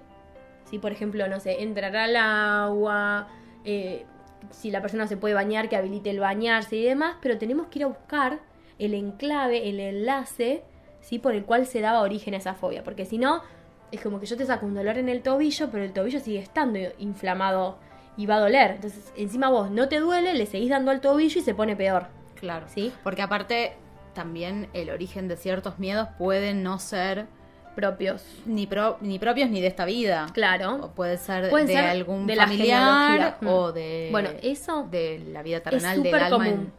si 0.71 0.78
por 0.78 0.92
ejemplo, 0.92 1.26
no 1.28 1.40
sé, 1.40 1.62
entrar 1.62 1.97
al 1.97 2.16
agua, 2.16 3.28
eh, 3.64 4.04
si 4.50 4.70
la 4.70 4.82
persona 4.82 5.06
se 5.06 5.16
puede 5.16 5.34
bañar, 5.34 5.68
que 5.68 5.76
habilite 5.76 6.11
el 6.11 6.20
bañarse 6.20 6.76
y 6.76 6.84
demás, 6.84 7.16
pero 7.20 7.38
tenemos 7.38 7.68
que 7.68 7.80
ir 7.80 7.84
a 7.84 7.88
buscar 7.88 8.40
el 8.78 8.94
enclave, 8.94 9.68
el 9.68 9.80
enlace, 9.80 10.62
¿sí? 11.00 11.18
Por 11.18 11.34
el 11.34 11.44
cual 11.44 11.66
se 11.66 11.80
daba 11.80 12.00
origen 12.00 12.34
a 12.34 12.38
esa 12.38 12.54
fobia. 12.54 12.82
Porque 12.82 13.04
si 13.04 13.18
no, 13.18 13.42
es 13.90 14.00
como 14.00 14.20
que 14.20 14.26
yo 14.26 14.37
te 14.37 14.46
saco 14.46 14.66
un 14.66 14.75
dolor 14.75 14.99
en 14.99 15.08
el 15.08 15.22
tobillo, 15.22 15.70
pero 15.70 15.84
el 15.84 15.92
tobillo 15.92 16.20
sigue 16.20 16.38
estando 16.38 16.78
inflamado 16.99 17.78
y 18.16 18.26
va 18.26 18.37
a 18.37 18.40
doler. 18.40 18.72
Entonces, 18.72 19.12
encima 19.16 19.50
vos 19.50 19.70
no 19.70 19.88
te 19.88 20.00
duele, 20.00 20.34
le 20.34 20.46
seguís 20.46 20.70
dando 20.70 20.90
al 20.90 21.00
tobillo 21.00 21.40
y 21.40 21.44
se 21.44 21.54
pone 21.54 21.76
peor. 21.76 22.06
Claro. 22.34 22.66
¿Sí? 22.68 22.92
Porque 23.04 23.22
aparte, 23.22 23.75
también 24.14 24.68
el 24.72 24.90
origen 24.90 25.28
de 25.28 25.37
ciertos 25.37 25.78
miedos 25.78 26.08
puede 26.18 26.54
no 26.54 26.78
ser 26.78 27.26
propios. 27.75 28.25
Ni, 28.47 28.67
pro, 28.67 28.99
ni 29.00 29.19
propios 29.19 29.50
ni 29.50 29.61
de 29.61 29.67
esta 29.67 29.85
vida. 29.85 30.26
Claro. 30.33 30.76
O 30.85 30.91
puede 30.91 31.17
ser 31.19 31.50
Pueden 31.50 31.67
de 31.67 31.75
ser 31.75 31.85
algún 31.87 32.26
de 32.26 32.37
la 32.37 32.45
familiar 32.45 33.11
genealogía. 33.11 33.37
o 33.52 33.71
Mm. 33.71 33.75
de, 33.75 34.09
Bueno, 34.12 34.29
eso 34.43 34.87
de 34.91 35.23
la 35.33 35.43
vida 35.43 35.61
terrenal 35.61 36.02
del 36.02 36.14
alma 36.14 36.31
común. 36.31 36.47
en 36.49 36.73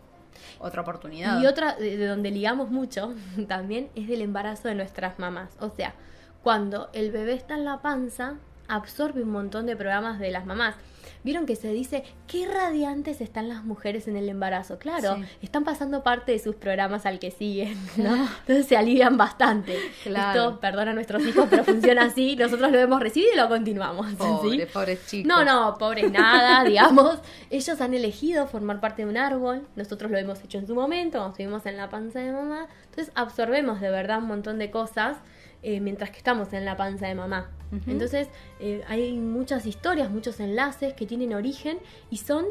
otra 0.60 0.82
oportunidad. 0.82 1.42
Y 1.42 1.46
otra 1.46 1.74
de, 1.76 1.98
de 1.98 2.06
donde 2.08 2.32
ligamos 2.32 2.70
mucho 2.72 3.14
también 3.48 3.90
es 3.96 4.08
del 4.08 4.22
embarazo 4.22 4.68
de 4.68 4.76
nuestras 4.76 5.20
mamás. 5.20 5.50
O 5.60 5.70
sea, 5.70 5.94
cuando 6.42 6.90
el 6.94 7.12
bebé 7.12 7.34
está 7.34 7.56
en 7.56 7.66
la 7.66 7.82
panza, 7.82 8.36
absorbe 8.68 9.24
un 9.24 9.30
montón 9.32 9.66
de 9.66 9.76
programas 9.76 10.20
de 10.20 10.32
las 10.32 10.46
mamás. 10.46 10.76
Vieron 11.24 11.46
que 11.46 11.56
se 11.56 11.72
dice, 11.72 12.04
qué 12.28 12.48
radiantes 12.48 13.22
están 13.22 13.48
las 13.50 13.64
mujeres 13.64 14.08
en 14.08 14.18
el 14.18 14.28
embarazo. 14.30 14.78
Claro, 14.78 15.16
Sí. 15.16 15.24
están 15.42 15.64
pasando 15.64 16.04
parte 16.04 16.34
de 16.34 16.40
sus 16.40 16.56
programas 16.56 17.06
al 17.06 17.20
que 17.20 17.32
siguen, 17.32 17.78
¿no? 17.98 18.14
Entonces 18.42 18.66
se 18.68 18.76
alivian 18.78 19.16
bastante. 19.18 19.78
Claro. 20.04 20.40
Esto, 20.50 20.60
perdona 20.60 20.92
a 20.92 20.94
nuestros 20.94 21.24
hijos, 21.26 21.48
pero 21.50 21.64
funciona 21.64 22.04
así. 22.06 22.36
Nosotros 22.36 22.72
lo 22.72 22.78
hemos 22.80 23.00
recibido 23.02 23.32
y 23.34 23.38
lo 23.38 23.48
continuamos. 23.48 24.08
¿sí? 24.10 24.16
Pobre, 24.18 24.68
pobres 24.68 25.06
chicos. 25.08 25.28
No, 25.28 25.46
no, 25.46 25.78
pobres 25.78 26.12
nada, 26.12 26.64
digamos. 26.66 27.20
Ellos 27.50 27.80
han 27.82 27.94
elegido 27.94 28.48
formar 28.48 28.80
parte 28.80 29.04
de 29.04 29.10
un 29.10 29.18
árbol. 29.18 29.66
Nosotros 29.76 30.12
lo 30.12 30.18
hemos 30.18 30.44
hecho 30.44 30.58
en 30.58 30.68
su 30.68 30.76
momento, 30.76 31.20
cuando 31.20 31.30
estuvimos 31.32 31.66
en 31.66 31.78
la 31.78 31.90
panza 31.90 32.20
de 32.20 32.32
mamá. 32.32 32.68
Entonces 32.90 33.12
absorbemos 33.16 33.80
de 33.82 33.90
verdad 33.90 34.20
un 34.20 34.28
montón 34.28 34.60
de 34.60 34.70
cosas 34.72 35.18
eh, 35.64 35.80
mientras 35.80 36.12
que 36.12 36.18
estamos 36.18 36.54
en 36.54 36.66
la 36.66 36.76
panza 36.78 37.08
de 37.08 37.16
mamá. 37.16 37.50
Entonces 37.88 38.28
eh, 38.60 38.84
hay 38.88 39.14
muchas 39.14 39.66
historias, 39.66 40.12
muchos 40.12 40.40
enlaces 40.40 40.94
que 40.94 41.08
tienen 41.08 41.34
origen 41.34 41.80
y 42.12 42.18
son 42.18 42.46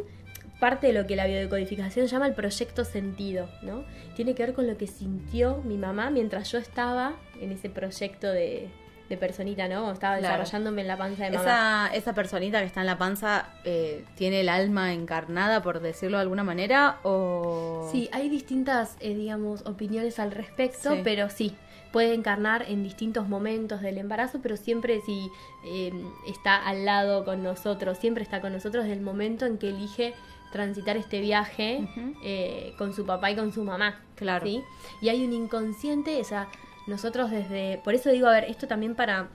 parte 0.58 0.88
de 0.88 0.92
lo 0.92 1.06
que 1.06 1.14
la 1.14 1.26
biodecodificación 1.26 2.06
llama 2.06 2.26
el 2.26 2.34
proyecto 2.34 2.84
sentido, 2.84 3.48
¿no? 3.62 3.84
Tiene 4.16 4.34
que 4.34 4.44
ver 4.46 4.54
con 4.54 4.66
lo 4.66 4.76
que 4.76 4.86
sintió 4.88 5.58
mi 5.64 5.76
mamá 5.76 6.10
mientras 6.10 6.50
yo 6.50 6.58
estaba 6.58 7.14
en 7.40 7.52
ese 7.52 7.68
proyecto 7.68 8.28
de, 8.32 8.68
de 9.08 9.16
personita, 9.16 9.68
¿no? 9.68 9.92
Estaba 9.92 10.18
Claro. 10.18 10.38
desarrollándome 10.38 10.82
en 10.82 10.88
la 10.88 10.96
panza 10.96 11.24
de 11.24 11.30
mamá. 11.32 11.42
Esa, 11.90 11.94
esa 11.96 12.14
personita 12.14 12.60
que 12.60 12.66
está 12.66 12.80
en 12.80 12.86
la 12.86 12.98
panza 12.98 13.46
eh, 13.64 14.04
tiene 14.16 14.40
el 14.40 14.48
alma 14.48 14.92
encarnada, 14.92 15.62
por 15.62 15.80
decirlo 15.80 16.16
de 16.18 16.22
alguna 16.22 16.42
manera, 16.44 16.98
o... 17.04 17.88
Sí, 17.92 18.08
hay 18.12 18.28
distintas, 18.28 18.96
eh, 19.00 19.14
digamos, 19.14 19.62
opiniones 19.66 20.18
al 20.18 20.30
respecto, 20.32 20.92
Sí. 20.94 21.00
pero 21.04 21.28
sí, 21.28 21.54
puede 21.92 22.14
encarnar 22.14 22.64
en 22.68 22.82
distintos 22.82 23.28
momentos 23.28 23.80
del 23.82 23.98
embarazo, 23.98 24.40
pero 24.42 24.56
siempre 24.56 25.00
si 25.02 25.30
eh, 25.64 25.92
está 26.26 26.56
al 26.56 26.84
lado 26.84 27.24
con 27.24 27.42
nosotros, 27.42 27.98
siempre 27.98 28.22
está 28.24 28.40
con 28.40 28.52
nosotros 28.52 28.84
desde 28.84 28.96
el 28.96 29.04
momento 29.04 29.46
en 29.46 29.58
que 29.58 29.68
elige 29.68 30.14
transitar 30.52 30.96
este 30.96 31.20
viaje 31.20 31.88
eh, 32.22 32.74
con 32.78 32.94
su 32.94 33.06
papá 33.06 33.30
y 33.30 33.36
con 33.36 33.52
su 33.52 33.64
mamá. 33.64 34.00
Claro. 34.16 34.44
¿sí? 34.44 34.62
Y 35.00 35.08
hay 35.08 35.24
un 35.24 35.32
inconsciente, 35.32 36.20
o 36.20 36.24
sea, 36.24 36.48
nosotros 36.86 37.30
desde... 37.30 37.80
Por 37.82 37.94
eso 37.94 38.10
digo, 38.10 38.28
a 38.28 38.32
ver, 38.32 38.44
esto 38.44 38.66
también 38.66 38.94
para... 38.94 39.28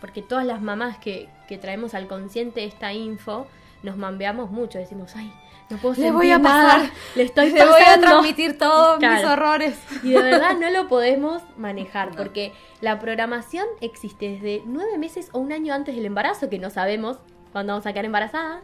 Porque 0.00 0.20
todas 0.20 0.44
las 0.44 0.60
mamás 0.60 0.98
que, 0.98 1.28
que 1.48 1.56
traemos 1.56 1.94
al 1.94 2.08
consciente 2.08 2.64
esta 2.64 2.92
info, 2.92 3.46
nos 3.84 3.96
mambeamos 3.96 4.50
mucho, 4.50 4.78
decimos, 4.78 5.12
ay, 5.14 5.32
no 5.70 5.76
puedo 5.78 5.94
Le 5.94 6.00
sentir 6.00 6.12
voy 6.12 6.30
a 6.32 6.38
nada, 6.38 6.72
pasar. 6.74 6.90
le 7.14 7.22
estoy 7.22 7.50
Le 7.52 7.64
voy 7.64 7.80
a 7.80 7.84
pasando". 7.84 8.06
transmitir 8.06 8.58
todos 8.58 8.98
mis 9.00 9.24
horrores. 9.24 9.78
Y 10.02 10.10
de 10.10 10.22
verdad 10.22 10.56
no 10.58 10.70
lo 10.70 10.88
podemos 10.88 11.42
manejar 11.56 12.10
porque 12.16 12.52
la 12.80 12.98
programación 12.98 13.66
existe 13.80 14.30
desde 14.30 14.62
nueve 14.66 14.98
meses 14.98 15.28
o 15.32 15.38
un 15.38 15.52
año 15.52 15.72
antes 15.72 15.94
del 15.94 16.04
embarazo, 16.06 16.50
que 16.50 16.58
no 16.58 16.70
sabemos 16.70 17.18
cuándo 17.52 17.72
vamos 17.72 17.86
a 17.86 17.92
quedar 17.92 18.04
embarazada. 18.06 18.60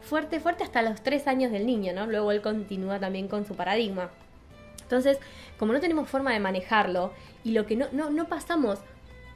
Fuerte, 0.00 0.40
fuerte 0.40 0.64
hasta 0.64 0.80
los 0.82 1.02
tres 1.02 1.26
años 1.26 1.52
del 1.52 1.66
niño, 1.66 1.92
¿no? 1.92 2.06
Luego 2.06 2.32
él 2.32 2.40
continúa 2.40 2.98
también 2.98 3.28
con 3.28 3.44
su 3.44 3.54
paradigma. 3.54 4.08
Entonces, 4.82 5.18
como 5.58 5.72
no 5.72 5.80
tenemos 5.80 6.08
forma 6.08 6.32
de 6.32 6.40
manejarlo 6.40 7.12
y 7.44 7.52
lo 7.52 7.66
que 7.66 7.76
no, 7.76 7.86
no, 7.92 8.08
no 8.10 8.26
pasamos 8.26 8.78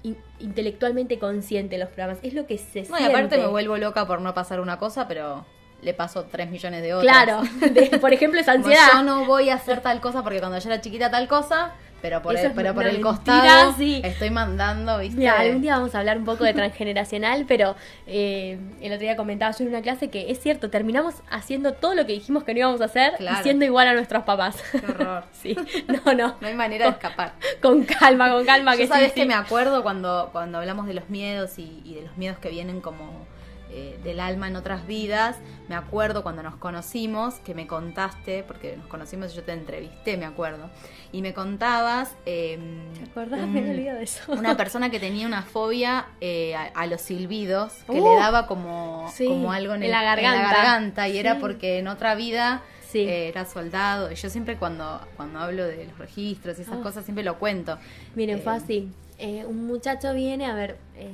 in- 0.02 0.16
intelectualmente 0.38 1.18
consciente 1.18 1.78
los 1.78 1.88
programas, 1.88 2.18
es 2.22 2.34
lo 2.34 2.46
que 2.46 2.58
se 2.58 2.80
No, 2.82 2.96
y 2.96 2.98
siente. 2.98 3.04
aparte 3.06 3.38
me 3.38 3.46
vuelvo 3.46 3.76
loca 3.76 4.06
por 4.06 4.20
no 4.20 4.34
pasar 4.34 4.60
una 4.60 4.78
cosa, 4.78 5.06
pero 5.08 5.44
le 5.82 5.94
paso 5.94 6.24
tres 6.30 6.50
millones 6.50 6.82
de 6.82 6.94
otras. 6.94 7.12
Claro, 7.24 7.42
de- 7.72 7.98
por 7.98 8.12
ejemplo, 8.12 8.40
Como 8.44 8.52
ansiedad. 8.58 8.88
yo 8.92 9.02
no 9.02 9.24
voy 9.24 9.50
a 9.50 9.54
hacer 9.54 9.80
tal 9.80 10.00
cosa 10.00 10.22
porque 10.22 10.38
cuando 10.40 10.58
yo 10.58 10.68
era 10.70 10.80
chiquita 10.80 11.10
tal 11.10 11.26
cosa, 11.28 11.72
pero 12.02 12.22
por 12.22 12.34
Eso 12.34 12.46
el, 12.48 12.52
pero 12.52 12.74
por 12.74 12.84
el 12.84 13.00
mentira, 13.00 13.10
costado 13.10 13.74
sí. 13.76 14.00
estoy 14.04 14.30
mandando, 14.30 14.98
¿viste? 14.98 15.18
Mira, 15.18 15.38
algún 15.38 15.62
día 15.62 15.76
vamos 15.76 15.94
a 15.94 15.98
hablar 16.00 16.18
un 16.18 16.24
poco 16.24 16.44
de 16.44 16.52
transgeneracional, 16.54 17.44
pero 17.46 17.76
eh, 18.06 18.58
el 18.80 18.92
otro 18.92 19.00
día 19.02 19.16
comentaba 19.16 19.52
yo 19.56 19.64
en 19.64 19.68
una 19.70 19.82
clase 19.82 20.08
que 20.10 20.30
es 20.30 20.40
cierto, 20.40 20.70
terminamos 20.70 21.14
haciendo 21.30 21.74
todo 21.74 21.94
lo 21.94 22.06
que 22.06 22.12
dijimos 22.12 22.44
que 22.44 22.52
no 22.54 22.60
íbamos 22.60 22.80
a 22.80 22.84
hacer 22.86 23.14
Claro. 23.18 23.38
y 23.40 23.42
siendo 23.42 23.64
igual 23.64 23.88
a 23.88 23.94
nuestros 23.94 24.24
papás. 24.24 24.56
Qué 24.72 24.78
horror. 24.78 25.24
sí, 25.32 25.56
no, 25.88 26.14
no. 26.14 26.36
No 26.40 26.46
hay 26.46 26.54
manera 26.54 26.86
de 26.86 26.92
escapar. 26.92 27.32
Con 27.62 27.84
calma, 27.84 28.30
con 28.30 28.44
calma, 28.44 28.76
que 28.76 28.82
Yo 28.86 28.88
sabes 28.88 29.08
sí, 29.08 29.14
que 29.14 29.22
sí. 29.22 29.28
me 29.28 29.34
acuerdo 29.34 29.82
cuando, 29.82 30.30
cuando 30.32 30.58
hablamos 30.58 30.86
de 30.86 30.94
los 30.94 31.08
miedos 31.10 31.58
y, 31.58 31.80
y 31.84 31.94
de 31.94 32.02
los 32.02 32.16
miedos 32.16 32.38
que 32.38 32.48
vienen 32.50 32.80
como 32.80 33.26
eh, 33.72 33.98
del 34.02 34.20
alma 34.20 34.48
en 34.48 34.56
otras 34.56 34.86
vidas, 34.86 35.36
me 35.68 35.74
acuerdo 35.74 36.22
cuando 36.22 36.42
nos 36.42 36.56
conocimos, 36.56 37.34
que 37.36 37.54
me 37.54 37.66
contaste, 37.66 38.42
porque 38.44 38.76
nos 38.76 38.86
conocimos 38.86 39.32
y 39.32 39.36
yo 39.36 39.42
te 39.44 39.52
entrevisté, 39.52 40.16
me 40.16 40.24
acuerdo, 40.26 40.70
y 41.12 41.22
me 41.22 41.32
contabas... 41.34 42.14
eh, 42.26 42.58
¿Te 42.98 43.10
acordás? 43.10 43.40
un- 43.40 43.52
Me 43.52 43.62
de 43.62 44.02
eso. 44.02 44.32
Una 44.32 44.56
persona 44.56 44.90
que 44.90 44.98
tenía 45.00 45.26
una 45.26 45.42
fobia 45.42 46.06
eh, 46.20 46.54
a, 46.54 46.64
a 46.74 46.86
los 46.86 47.00
silbidos, 47.00 47.72
que 47.90 48.00
Uh, 48.00 48.04
le 48.14 48.16
daba 48.20 48.46
como, 48.46 49.10
sí, 49.14 49.26
como 49.26 49.52
algo 49.52 49.72
en, 49.74 49.82
en 49.82 49.86
el- 49.86 49.90
la 49.92 50.02
garganta. 50.02 50.52
garganta, 50.52 51.08
y 51.08 51.18
era 51.18 51.38
porque 51.38 51.78
en 51.78 51.88
otra 51.88 52.14
vida 52.14 52.62
Sí. 52.88 53.00
eh, 53.08 53.28
era 53.28 53.44
soldado. 53.44 54.10
Y 54.10 54.16
yo 54.16 54.28
siempre 54.30 54.56
cuando, 54.56 55.00
cuando 55.16 55.38
hablo 55.38 55.64
de 55.64 55.84
los 55.84 55.96
registros 55.98 56.58
y 56.58 56.62
esas 56.62 56.78
Ah. 56.80 56.82
cosas, 56.82 57.04
siempre 57.04 57.22
lo 57.22 57.38
cuento. 57.38 57.78
Miren, 58.16 58.38
Eh, 58.38 58.42
fue 58.42 58.52
así. 58.54 58.90
Eh, 59.18 59.44
un 59.46 59.66
muchacho 59.66 60.12
viene, 60.12 60.46
a 60.46 60.54
ver, 60.54 60.76
eh, 60.96 61.12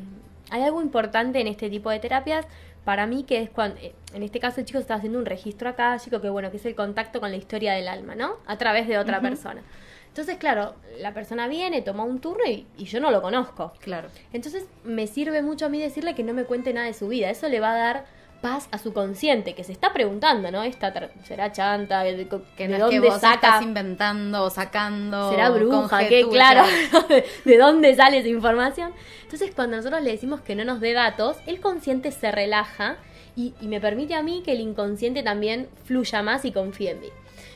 hay 0.51 0.63
algo 0.63 0.83
importante 0.83 1.41
en 1.41 1.47
este 1.47 1.71
tipo 1.71 1.91
de 1.91 1.99
terapias 1.99 2.47
para 2.85 3.07
mí 3.09 3.25
que 3.25 3.43
es 3.43 3.51
cuando, 3.51 3.81
eh, 3.81 3.95
en 4.15 4.23
este 4.23 4.39
caso 4.39 4.61
el 4.61 4.67
chico 4.67 4.79
está 4.79 4.95
haciendo 4.95 5.19
un 5.19 5.27
registro 5.27 5.69
acá, 5.69 5.99
chico, 5.99 6.21
que 6.21 6.29
bueno, 6.29 6.53
que 6.53 6.59
es 6.59 6.67
el 6.67 6.77
contacto 6.77 7.21
con 7.21 7.31
la 7.33 7.37
historia 7.37 7.73
del 7.73 7.89
alma, 7.89 8.15
¿no? 8.15 8.37
A 8.47 8.57
través 8.59 8.87
de 8.87 8.97
otra 8.97 9.21
persona. 9.21 9.63
Entonces, 10.07 10.39
claro, 10.39 10.77
la 11.01 11.13
persona 11.13 11.49
viene, 11.49 11.83
toma 11.83 12.05
un 12.05 12.21
turno 12.21 12.45
y, 12.47 12.65
y 12.79 12.85
yo 12.85 13.01
no 13.01 13.11
lo 13.11 13.21
conozco. 13.21 13.73
Claro. 13.81 14.09
Entonces 14.33 14.67
me 14.85 15.09
sirve 15.09 15.43
mucho 15.43 15.67
a 15.67 15.69
mí 15.69 15.81
decirle 15.81 16.15
que 16.15 16.23
no 16.23 16.33
me 16.33 16.45
cuente 16.45 16.73
nada 16.73 16.87
de 16.87 16.95
su 16.95 17.09
vida. 17.09 17.29
Eso 17.29 17.49
le 17.49 17.59
va 17.59 17.73
a 17.73 17.77
dar 17.77 18.07
paz 18.41 18.69
a 18.71 18.79
su 18.79 18.93
consciente, 18.93 19.55
que 19.55 19.65
se 19.65 19.73
está 19.73 19.93
preguntando, 19.93 20.51
¿no? 20.51 20.63
Esta 20.63 20.93
será 21.25 21.53
chanta, 21.53 22.03
de, 22.03 22.29
Que 22.57 22.69
de 22.69 22.79
no 22.79 22.87
es 22.87 22.91
que 22.91 22.97
dónde 22.97 23.11
vos 23.11 23.21
saca 23.21 23.35
estás 23.35 23.63
inventando 23.63 24.45
o 24.45 24.51
sacando. 24.51 25.31
será 25.31 25.51
bruja, 25.51 26.09
que 26.09 26.29
claro, 26.29 26.65
de 27.45 27.59
dónde 27.59 27.95
sale 27.95 28.19
esa 28.19 28.29
información. 28.29 28.93
Entonces, 29.23 29.53
cuando 29.55 29.77
nosotros 29.77 30.03
le 30.03 30.13
decimos 30.13 30.41
que 30.41 30.55
no 30.55 30.65
nos 30.65 30.81
dé 30.81 30.93
datos, 30.93 31.37
el 31.47 31.61
consciente 31.61 32.13
se 32.13 32.31
relaja 32.31 32.97
y, 33.35 33.55
y 33.61 33.69
me 33.69 33.81
permite 33.81 34.15
a 34.15 34.23
mí 34.23 34.43
que 34.45 34.53
el 34.53 34.61
inconsciente 34.61 35.23
también 35.23 35.69
fluya 35.85 36.23
más 36.23 36.45
y 36.45 36.53
confíe 36.53 36.93
en 36.93 37.01
mí. 37.01 37.09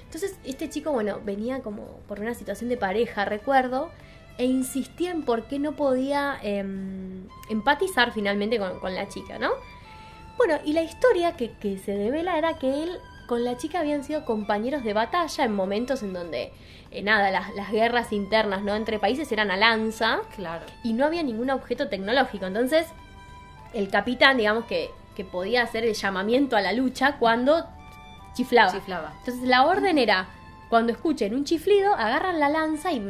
Entonces, 0.04 0.36
este 0.44 0.68
chico, 0.68 0.90
bueno, 0.90 1.20
venía 1.24 1.60
como 1.60 2.00
por 2.08 2.18
una 2.18 2.34
situación 2.34 2.68
de 2.68 2.76
pareja, 2.76 3.24
recuerdo, 3.24 3.90
e 4.38 4.44
insistía 4.44 5.10
en 5.10 5.22
por 5.22 5.44
qué 5.44 5.58
no 5.58 5.72
podía 5.76 6.38
em, 6.42 7.28
empatizar 7.48 8.12
finalmente 8.12 8.58
con, 8.58 8.80
con 8.80 8.94
la 8.94 9.06
chica, 9.06 9.38
¿no? 9.38 9.50
Bueno, 10.36 10.58
y 10.64 10.72
la 10.72 10.82
historia 10.82 11.36
que, 11.36 11.52
que 11.52 11.78
se 11.78 11.92
devela 11.92 12.38
era 12.38 12.58
que 12.58 12.82
él 12.82 12.98
con 13.26 13.44
la 13.44 13.56
chica 13.56 13.80
habían 13.80 14.02
sido 14.04 14.24
compañeros 14.24 14.82
de 14.82 14.92
batalla 14.94 15.44
en 15.44 15.54
momentos 15.54 16.02
en 16.02 16.12
donde, 16.12 16.52
eh, 16.90 17.02
nada, 17.02 17.30
las, 17.30 17.54
las 17.54 17.70
guerras 17.70 18.12
internas 18.12 18.62
¿no? 18.62 18.74
entre 18.74 18.98
países 18.98 19.30
eran 19.30 19.50
a 19.50 19.56
lanza 19.56 20.20
Claro. 20.34 20.64
y 20.82 20.92
no 20.94 21.04
había 21.06 21.22
ningún 21.22 21.50
objeto 21.50 21.88
tecnológico. 21.88 22.46
Entonces, 22.46 22.86
el 23.72 23.88
capitán, 23.88 24.36
digamos 24.38 24.64
que, 24.64 24.90
que 25.14 25.24
podía 25.24 25.62
hacer 25.62 25.84
el 25.84 25.94
llamamiento 25.94 26.56
a 26.56 26.60
la 26.60 26.72
lucha 26.72 27.18
cuando 27.18 27.66
chiflaba. 28.34 28.72
Chiflaba. 28.72 29.12
Entonces, 29.20 29.44
la 29.46 29.64
orden 29.66 29.98
era, 29.98 30.28
cuando 30.68 30.90
escuchen 30.92 31.34
un 31.34 31.44
chiflido, 31.44 31.94
agarran 31.94 32.40
la 32.40 32.48
lanza 32.48 32.90
y, 32.92 33.00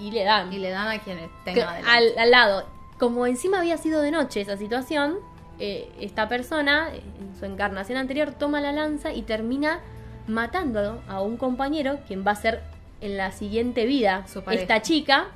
y 0.00 0.10
le 0.10 0.24
dan 0.24 0.52
Y 0.52 0.58
le 0.58 0.70
dan 0.70 0.88
a 0.88 0.98
que- 0.98 1.30
tengan 1.44 1.68
adelante. 1.68 1.90
al, 1.90 2.18
al 2.18 2.30
lado. 2.30 2.66
Como 2.98 3.26
encima 3.26 3.60
había 3.60 3.76
sido 3.76 4.00
de 4.02 4.10
noche 4.10 4.40
esa 4.40 4.56
situación, 4.56 5.18
eh, 5.58 5.88
esta 6.00 6.28
persona, 6.28 6.90
en 6.94 7.36
su 7.38 7.44
encarnación 7.44 7.98
anterior, 7.98 8.32
toma 8.32 8.60
la 8.60 8.72
lanza 8.72 9.12
y 9.12 9.22
termina 9.22 9.80
matando 10.26 11.02
a 11.08 11.20
un 11.20 11.36
compañero, 11.36 11.98
quien 12.06 12.24
va 12.26 12.32
a 12.32 12.36
ser 12.36 12.62
en 13.00 13.16
la 13.16 13.32
siguiente 13.32 13.86
vida 13.86 14.24
esta 14.50 14.82
chica, 14.82 15.28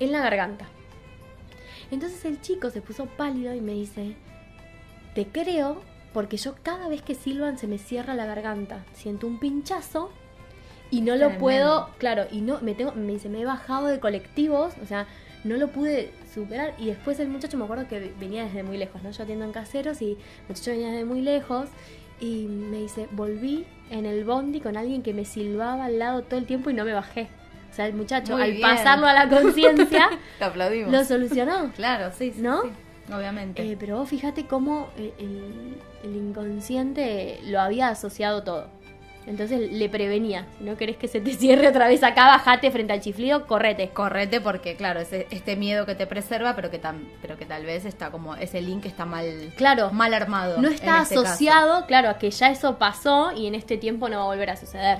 en 0.00 0.12
la 0.12 0.20
garganta. 0.20 0.66
Entonces 1.90 2.24
el 2.24 2.40
chico 2.40 2.70
se 2.70 2.82
puso 2.82 3.06
pálido 3.06 3.54
y 3.54 3.60
me 3.60 3.72
dice, 3.72 4.16
te 5.14 5.26
creo 5.26 5.80
porque 6.12 6.36
yo 6.36 6.54
cada 6.62 6.88
vez 6.88 7.02
que 7.02 7.14
silban 7.14 7.58
se 7.58 7.66
me 7.66 7.78
cierra 7.78 8.14
la 8.14 8.26
garganta, 8.26 8.84
siento 8.92 9.26
un 9.26 9.38
pinchazo 9.38 10.10
y 10.90 11.02
no 11.02 11.12
lo 11.12 11.18
Tremendo. 11.18 11.40
puedo, 11.40 11.90
claro, 11.98 12.26
y 12.30 12.40
no, 12.40 12.60
me 12.60 12.74
tengo, 12.74 12.92
me 12.92 13.12
dice, 13.12 13.28
me 13.28 13.42
he 13.42 13.44
bajado 13.44 13.86
de 13.86 14.00
colectivos, 14.00 14.74
o 14.82 14.86
sea, 14.86 15.06
no 15.44 15.56
lo 15.56 15.68
pude 15.68 16.10
superar. 16.34 16.74
Y 16.78 16.86
después 16.86 17.18
el 17.20 17.28
muchacho, 17.28 17.56
me 17.58 17.64
acuerdo 17.64 17.86
que 17.88 18.12
venía 18.20 18.44
desde 18.44 18.62
muy 18.62 18.76
lejos, 18.78 19.02
¿no? 19.02 19.10
Yo 19.10 19.22
atiendo 19.22 19.44
en 19.44 19.52
caseros 19.52 20.00
y 20.02 20.12
el 20.12 20.18
muchacho 20.48 20.70
venía 20.72 20.88
desde 20.90 21.04
muy 21.04 21.20
lejos 21.22 21.68
y 22.20 22.46
me 22.48 22.78
dice, 22.78 23.08
volví 23.12 23.64
en 23.90 24.04
el 24.06 24.24
bondi 24.24 24.60
con 24.60 24.76
alguien 24.76 25.02
que 25.02 25.14
me 25.14 25.24
silbaba 25.24 25.84
al 25.86 25.98
lado 25.98 26.22
todo 26.22 26.38
el 26.38 26.46
tiempo 26.46 26.70
y 26.70 26.74
no 26.74 26.84
me 26.84 26.92
bajé. 26.92 27.28
O 27.70 27.74
sea, 27.74 27.86
el 27.86 27.94
muchacho, 27.94 28.32
Muy 28.32 28.42
al 28.42 28.50
bien. 28.52 28.62
pasarlo 28.62 29.06
a 29.06 29.12
la 29.12 29.28
conciencia, 29.42 30.08
aplaudimos. 30.40 30.90
lo 30.90 31.04
solucionó. 31.04 31.70
Claro, 31.76 32.10
sí, 32.16 32.32
sí, 32.32 32.40
¿No? 32.40 32.62
sí, 32.62 32.68
obviamente. 33.12 33.62
Eh, 33.62 33.76
pero 33.78 33.98
vos 33.98 34.08
fíjate 34.08 34.46
cómo 34.46 34.88
el, 34.96 35.12
el- 35.18 35.76
el 36.02 36.16
inconsciente 36.16 37.40
lo 37.44 37.60
había 37.60 37.88
asociado 37.88 38.42
todo. 38.42 38.68
Entonces 39.28 39.70
le 39.72 39.88
prevenía. 39.88 40.46
Si 40.58 40.64
no 40.64 40.76
querés 40.76 40.96
que 40.96 41.06
se 41.06 41.20
te 41.20 41.32
cierre 41.34 41.68
otra 41.68 41.86
vez 41.86 42.02
acá, 42.02 42.26
bajate 42.26 42.70
frente 42.70 42.92
al 42.94 43.00
chiflido, 43.00 43.46
correte. 43.46 43.90
Correte 43.90 44.40
porque, 44.40 44.74
claro, 44.76 45.00
es 45.00 45.12
este 45.12 45.54
miedo 45.56 45.84
que 45.86 45.94
te 45.94 46.06
preserva, 46.06 46.56
pero 46.56 46.70
que, 46.70 46.80
tam- 46.80 47.06
pero 47.20 47.36
que 47.36 47.44
tal 47.44 47.64
vez 47.64 47.84
está 47.84 48.10
como, 48.10 48.34
ese 48.36 48.60
link 48.62 48.86
está 48.86 49.04
mal, 49.04 49.52
Claro, 49.56 49.90
mal 49.92 50.14
armado. 50.14 50.60
no 50.60 50.68
está 50.68 51.02
este 51.02 51.14
asociado, 51.16 51.86
claro, 51.86 52.08
a 52.08 52.18
que 52.18 52.30
ya 52.30 52.50
eso 52.50 52.78
pasó 52.78 53.32
y 53.36 53.46
en 53.46 53.54
este 53.54 53.76
tiempo 53.76 54.08
no 54.08 54.16
va 54.18 54.22
a 54.24 54.26
volver 54.26 54.50
a 54.50 54.56
suceder. 54.56 54.98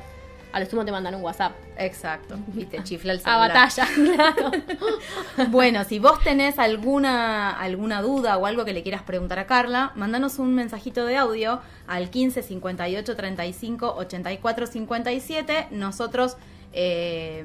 A 0.53 0.61
lo 0.61 0.67
sumo 0.67 0.85
te 0.85 0.91
mandan 0.93 1.15
un 1.15 1.23
WhatsApp. 1.23 1.53
Exacto. 1.77 2.37
Y 2.57 2.65
te 2.65 2.83
chifla 2.83 3.13
el 3.13 3.19
A 3.19 3.23
celular. 3.23 3.49
batalla, 3.49 3.87
claro. 4.35 4.51
Bueno, 5.51 5.85
si 5.85 5.99
vos 5.99 6.21
tenés 6.25 6.59
alguna, 6.59 7.51
alguna 7.51 8.01
duda 8.03 8.37
o 8.39 8.47
algo 8.47 8.65
que 8.65 8.73
le 8.73 8.83
quieras 8.83 9.03
preguntar 9.03 9.39
a 9.39 9.47
Carla, 9.47 9.93
mándanos 9.95 10.39
un 10.39 10.55
mensajito 10.55 11.05
de 11.05 11.17
audio 11.17 11.61
al 11.87 12.11
15 12.11 12.43
58 12.43 13.15
35 13.17 13.95
84 13.95 14.67
57. 14.67 15.69
Nosotros 15.71 16.37
eh, 16.73 17.45